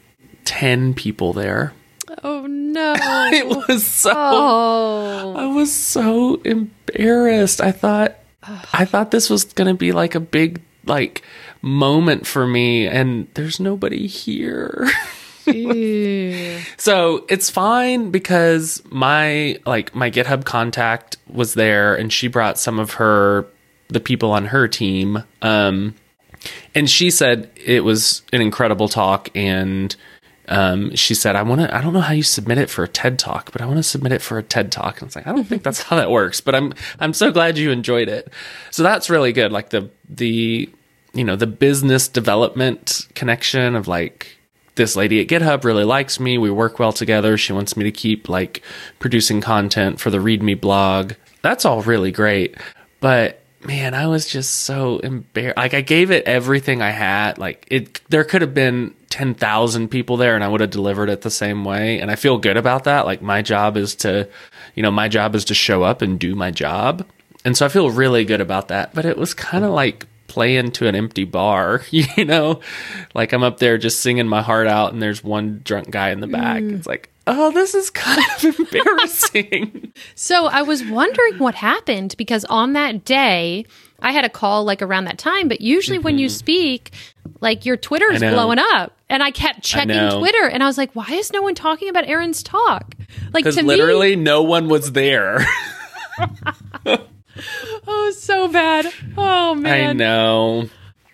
ten 0.46 0.94
people 0.94 1.34
there. 1.34 1.74
Oh 2.24 2.46
no 2.48 2.96
It 3.34 3.48
was 3.48 3.86
so 3.86 4.12
oh 4.16 5.36
I 5.38 5.46
was 5.48 5.72
so 5.72 6.36
embarrassed. 6.44 7.62
I 7.62 7.72
thought 7.72 8.16
I 8.74 8.86
thought 8.86 9.12
this 9.12 9.30
was 9.30 9.46
going 9.46 9.68
to 9.68 9.74
be 9.74 9.92
like 9.92 10.16
a 10.16 10.20
big 10.20 10.62
like 10.86 11.24
moment 11.62 12.26
for 12.26 12.48
me 12.48 12.88
and 12.88 13.28
there's 13.34 13.60
nobody 13.60 14.08
here. 14.08 14.90
So, 16.78 17.26
it's 17.28 17.50
fine 17.50 18.12
because 18.12 18.84
my 18.90 19.60
like 19.66 19.96
my 19.96 20.12
GitHub 20.12 20.46
contact 20.46 21.18
was 21.28 21.56
there 21.56 21.96
and 21.96 22.14
she 22.14 22.28
brought 22.28 22.60
some 22.60 22.78
of 22.78 22.94
her 22.94 23.48
the 23.88 24.00
people 24.00 24.32
on 24.32 24.46
her 24.46 24.68
team 24.68 25.24
um 25.42 25.96
and 26.76 26.88
she 26.88 27.10
said 27.10 27.50
it 27.56 27.84
was 27.84 28.22
an 28.32 28.42
incredible 28.42 28.88
talk 28.88 29.30
and 29.34 29.96
um, 30.50 30.96
she 30.96 31.14
said, 31.14 31.36
I 31.36 31.44
want 31.44 31.62
to, 31.62 31.76
I 31.76 31.82
don't 31.82 31.94
know 31.94 32.02
how 32.02 32.14
you 32.14 32.24
submit 32.24 32.58
it 32.58 32.70
for 32.70 32.84
a 32.84 32.88
TED 32.88 33.20
talk, 33.20 33.52
but 33.52 33.62
I 33.62 33.66
want 33.66 33.78
to 33.78 33.84
submit 33.84 34.12
it 34.12 34.22
for 34.22 34.38
a 34.38 34.44
TED 34.44 34.72
talk. 34.72 35.00
And 35.00 35.08
it's 35.08 35.16
like, 35.16 35.28
I 35.28 35.32
don't 35.32 35.46
think 35.46 35.64
that's 35.64 35.84
how 35.84 35.96
that 35.96 36.12
works, 36.12 36.42
but 36.42 36.56
I'm, 36.56 36.74
I'm 37.00 37.14
so 37.14 37.32
glad 37.32 37.58
you 37.58 37.72
enjoyed 37.72 38.10
it. 38.10 38.34
So 38.72 38.84
that's 38.84 39.10
really 39.10 39.32
good. 39.32 39.52
Like 39.52 39.70
the, 39.70 39.90
the, 40.10 40.70
you 41.14 41.24
know, 41.24 41.36
the 41.36 41.48
business 41.48 42.08
development 42.08 43.08
connection 43.16 43.76
of 43.76 43.88
like, 43.88 44.36
this 44.76 44.96
lady 44.96 45.20
at 45.20 45.28
GitHub 45.28 45.66
really 45.66 45.84
likes 45.84 46.22
me. 46.22 46.38
We 46.38 46.50
work 46.50 46.80
well 46.80 46.94
together. 46.94 47.38
She 47.38 47.52
wants 47.52 47.76
me 47.76 47.84
to 47.84 47.92
keep 47.92 48.30
like 48.30 48.64
producing 48.98 49.42
content 49.42 50.00
for 50.00 50.10
the 50.10 50.20
README 50.20 50.62
blog. 50.62 51.14
That's 51.42 51.66
all 51.66 51.82
really 51.82 52.14
great. 52.14 52.56
But 53.02 53.42
man, 53.62 53.94
I 53.94 54.08
was 54.08 54.26
just 54.26 54.62
so 54.62 55.00
embarrassed. 55.00 55.58
Like 55.58 55.74
I 55.74 55.82
gave 55.82 56.12
it 56.12 56.26
everything 56.26 56.82
I 56.82 56.92
had. 56.92 57.38
Like 57.38 57.68
it, 57.70 58.00
there 58.10 58.24
could 58.24 58.42
have 58.42 58.54
been 58.54 58.96
ten 59.10 59.34
thousand 59.34 59.90
people 59.90 60.18
there, 60.18 60.36
and 60.36 60.44
I 60.44 60.48
would 60.48 60.62
have 60.62 60.70
delivered 60.70 61.10
it 61.10 61.22
the 61.22 61.32
same 61.32 61.66
way. 61.66 62.00
And 62.00 62.10
I 62.12 62.16
feel 62.16 62.38
good 62.38 62.58
about 62.58 62.86
that. 62.86 63.06
Like 63.06 63.22
my 63.22 63.42
job 63.42 63.78
is 63.78 63.96
to, 63.96 64.30
you 64.76 64.84
know, 64.84 64.92
my 64.92 65.08
job 65.08 65.36
is 65.36 65.46
to 65.46 65.54
show 65.54 65.84
up 65.84 66.02
and 66.02 66.20
do 66.20 66.36
my 66.36 66.52
job, 66.52 67.06
and 67.44 67.58
so 67.58 67.66
I 67.66 67.70
feel 67.70 67.90
really 67.90 68.26
good 68.26 68.42
about 68.42 68.68
that. 68.70 68.94
But 68.94 69.06
it 69.06 69.18
was 69.18 69.34
kind 69.34 69.66
of 69.66 69.72
like 69.72 70.06
playing 70.30 70.72
to 70.72 70.88
an 70.88 70.96
empty 70.96 71.26
bar, 71.26 71.82
you 71.92 72.24
know, 72.24 72.62
like 73.14 73.34
I'm 73.34 73.44
up 73.44 73.58
there 73.58 73.78
just 73.78 74.02
singing 74.02 74.28
my 74.28 74.42
heart 74.42 74.68
out, 74.68 74.94
and 74.94 75.02
there's 75.02 75.24
one 75.24 75.62
drunk 75.64 75.90
guy 75.90 76.12
in 76.12 76.22
the 76.22 76.28
back. 76.28 76.62
Mm. 76.62 76.78
It's 76.78 76.88
like. 76.88 77.10
Oh, 77.32 77.52
this 77.52 77.76
is 77.76 77.92
kind 77.92 78.20
of 78.44 78.60
embarrassing. 78.60 79.94
So 80.16 80.48
I 80.48 80.64
was 80.64 80.84
wondering 80.84 81.38
what 81.38 81.54
happened 81.54 82.16
because 82.18 82.44
on 82.46 82.74
that 82.74 83.06
day, 83.06 83.68
I 84.02 84.14
had 84.14 84.26
a 84.26 84.30
call 84.30 84.64
like 84.64 84.82
around 84.82 85.06
that 85.06 85.20
time, 85.20 85.48
but 85.48 85.62
usually 85.62 86.00
when 86.00 86.18
you 86.18 86.26
mm-hmm. 86.26 86.34
speak, 86.34 86.92
like 87.42 87.66
your 87.66 87.78
Twitter 87.78 88.12
is. 88.12 88.22
I 88.22 88.28
know. 88.28 88.36
blowing 88.36 88.60
up. 88.60 88.94
And 89.10 89.24
I 89.24 89.32
kept 89.32 89.64
checking 89.64 89.96
know. 89.96 90.20
Twitter 90.20 90.48
and 90.48 90.62
I 90.62 90.68
was 90.68 90.78
like, 90.78 90.96
why 90.96 91.08
is 91.10 91.34
no 91.34 91.42
one 91.42 91.56
talking 91.56 91.90
about 91.90 92.06
Aaron's 92.08 92.44
talk? 92.44 92.94
Like 93.34 93.46
to 93.46 93.64
literally 93.64 94.16
no 94.16 94.44
one 94.44 94.70
was 94.70 94.92
there. 94.92 95.46
oh, 97.88 98.14
so 98.18 98.48
bad. 98.48 98.92
Oh 99.18 99.56
man. 99.56 99.90
I 99.90 99.94
know. 99.94 100.70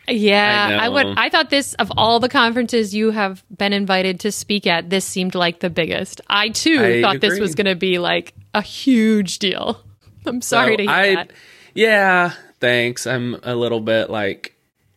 Yeah, 0.08 0.78
I 0.82 0.86
I, 0.86 0.90
would. 0.90 1.08
I 1.18 1.30
thought 1.30 1.50
this 1.50 1.74
of 1.76 1.92
all 1.98 2.20
the 2.20 2.30
conferences 2.30 2.94
you 2.94 3.12
have 3.12 3.44
been 3.56 3.74
invited 3.74 4.20
to 4.22 4.32
speak 4.32 4.68
at, 4.68 4.90
this 4.90 5.06
seemed 5.06 5.36
like 5.36 5.60
the 5.60 5.70
biggest. 5.70 6.22
I 6.28 6.50
too 6.50 6.80
I 6.84 7.02
thought 7.02 7.22
this 7.22 7.40
was 7.40 7.56
going 7.56 7.66
to 7.66 7.76
be 7.76 7.98
like 7.98 8.34
a 8.54 8.62
huge 8.62 9.40
deal. 9.40 9.82
I'm 10.26 10.42
sorry 10.42 10.74
So 10.74 10.78
to 10.78 10.84
hear 10.84 10.92
I, 10.92 11.16
that. 11.16 11.32
Yeah, 11.74 12.34
thanks. 12.60 13.08
I'm 13.08 13.40
a 13.44 13.56
little 13.56 13.80
bit 13.80 14.10
like 14.10 14.55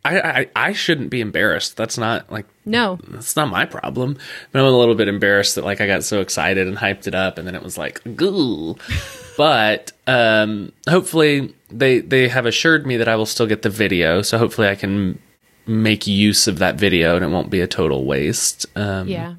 I, 0.09 0.41
I 0.41 0.49
I 0.69 0.73
shouldn't 0.73 1.11
be 1.11 1.21
embarrassed. 1.21 1.77
That's 1.77 1.99
not 1.99 2.31
like 2.33 2.47
No, 2.65 2.99
that's 3.09 3.37
not 3.37 3.49
my 3.49 3.65
problem. 3.65 4.17
But 4.53 4.61
I'm 4.61 4.67
a 4.67 4.79
little 4.79 4.95
bit 4.95 5.09
embarrassed 5.09 5.55
that 5.57 5.65
like 5.65 5.81
I 5.81 5.87
got 5.87 6.05
so 6.05 6.21
excited 6.21 6.67
and 6.67 6.77
hyped 6.77 7.07
it 7.07 7.15
up 7.15 7.39
and 7.39 7.47
then 7.47 7.55
it 7.55 7.63
was 7.63 7.77
like 7.79 8.01
goo. 8.17 8.77
but 9.37 9.93
um 10.07 10.73
hopefully 10.89 11.55
they 11.71 12.01
they 12.01 12.29
have 12.29 12.47
assured 12.47 12.87
me 12.87 12.97
that 12.97 13.09
I 13.09 13.17
will 13.17 13.27
still 13.27 13.47
get 13.47 13.63
the 13.63 13.71
video, 13.71 14.23
so 14.23 14.39
hopefully 14.39 14.69
I 14.69 14.75
can 14.75 15.19
make 15.67 16.07
use 16.07 16.49
of 16.49 16.59
that 16.61 16.77
video 16.77 17.15
and 17.15 17.25
it 17.25 17.29
won't 17.29 17.51
be 17.51 17.61
a 17.61 17.67
total 17.67 18.05
waste. 18.05 18.67
Um 18.77 19.09
yeah. 19.09 19.35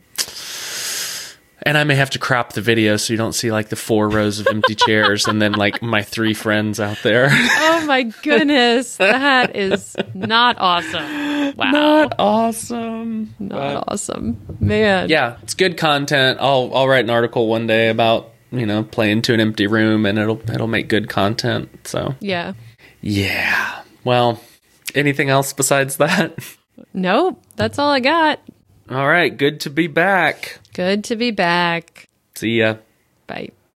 And 1.63 1.77
I 1.77 1.83
may 1.83 1.95
have 1.95 2.09
to 2.11 2.19
crop 2.19 2.53
the 2.53 2.61
video 2.61 2.97
so 2.97 3.13
you 3.13 3.17
don't 3.17 3.33
see 3.33 3.51
like 3.51 3.69
the 3.69 3.75
four 3.75 4.09
rows 4.09 4.39
of 4.39 4.47
empty 4.47 4.75
chairs 4.87 5.27
and 5.27 5.41
then 5.41 5.53
like 5.53 5.81
my 5.81 6.01
three 6.01 6.33
friends 6.33 6.79
out 6.79 6.97
there. 7.03 7.27
Oh 7.31 7.83
my 7.87 8.03
goodness, 8.03 8.97
that 8.97 9.55
is 9.55 9.95
not 10.13 10.57
awesome. 10.59 11.55
Wow, 11.57 11.71
Not 11.71 12.15
awesome. 12.19 13.33
not 13.39 13.85
awesome, 13.87 14.37
man. 14.59 15.09
Yeah, 15.09 15.37
it's 15.43 15.53
good 15.53 15.77
content. 15.77 16.37
I'll 16.41 16.71
I'll 16.73 16.87
write 16.87 17.03
an 17.05 17.09
article 17.09 17.47
one 17.47 17.65
day 17.67 17.89
about, 17.89 18.31
you 18.51 18.65
know, 18.65 18.83
playing 18.83 19.23
to 19.23 19.33
an 19.33 19.39
empty 19.39 19.67
room 19.67 20.05
and 20.05 20.19
it'll 20.19 20.41
it'll 20.51 20.67
make 20.67 20.87
good 20.89 21.09
content. 21.09 21.87
So, 21.87 22.15
yeah. 22.19 22.53
yeah. 23.01 23.81
Well, 24.03 24.41
anything 24.95 25.29
else 25.29 25.53
besides 25.53 25.97
that? 25.97 26.37
Nope, 26.93 27.41
that's 27.55 27.77
all 27.79 27.89
I 27.89 27.99
got. 27.99 28.39
All 28.89 29.07
right, 29.07 29.35
good 29.35 29.59
to 29.61 29.69
be 29.69 29.85
back. 29.85 30.59
Good 30.73 31.03
to 31.05 31.15
be 31.15 31.29
back. 31.29 32.09
See 32.35 32.57
ya. 32.59 32.77
Bye. 33.27 33.51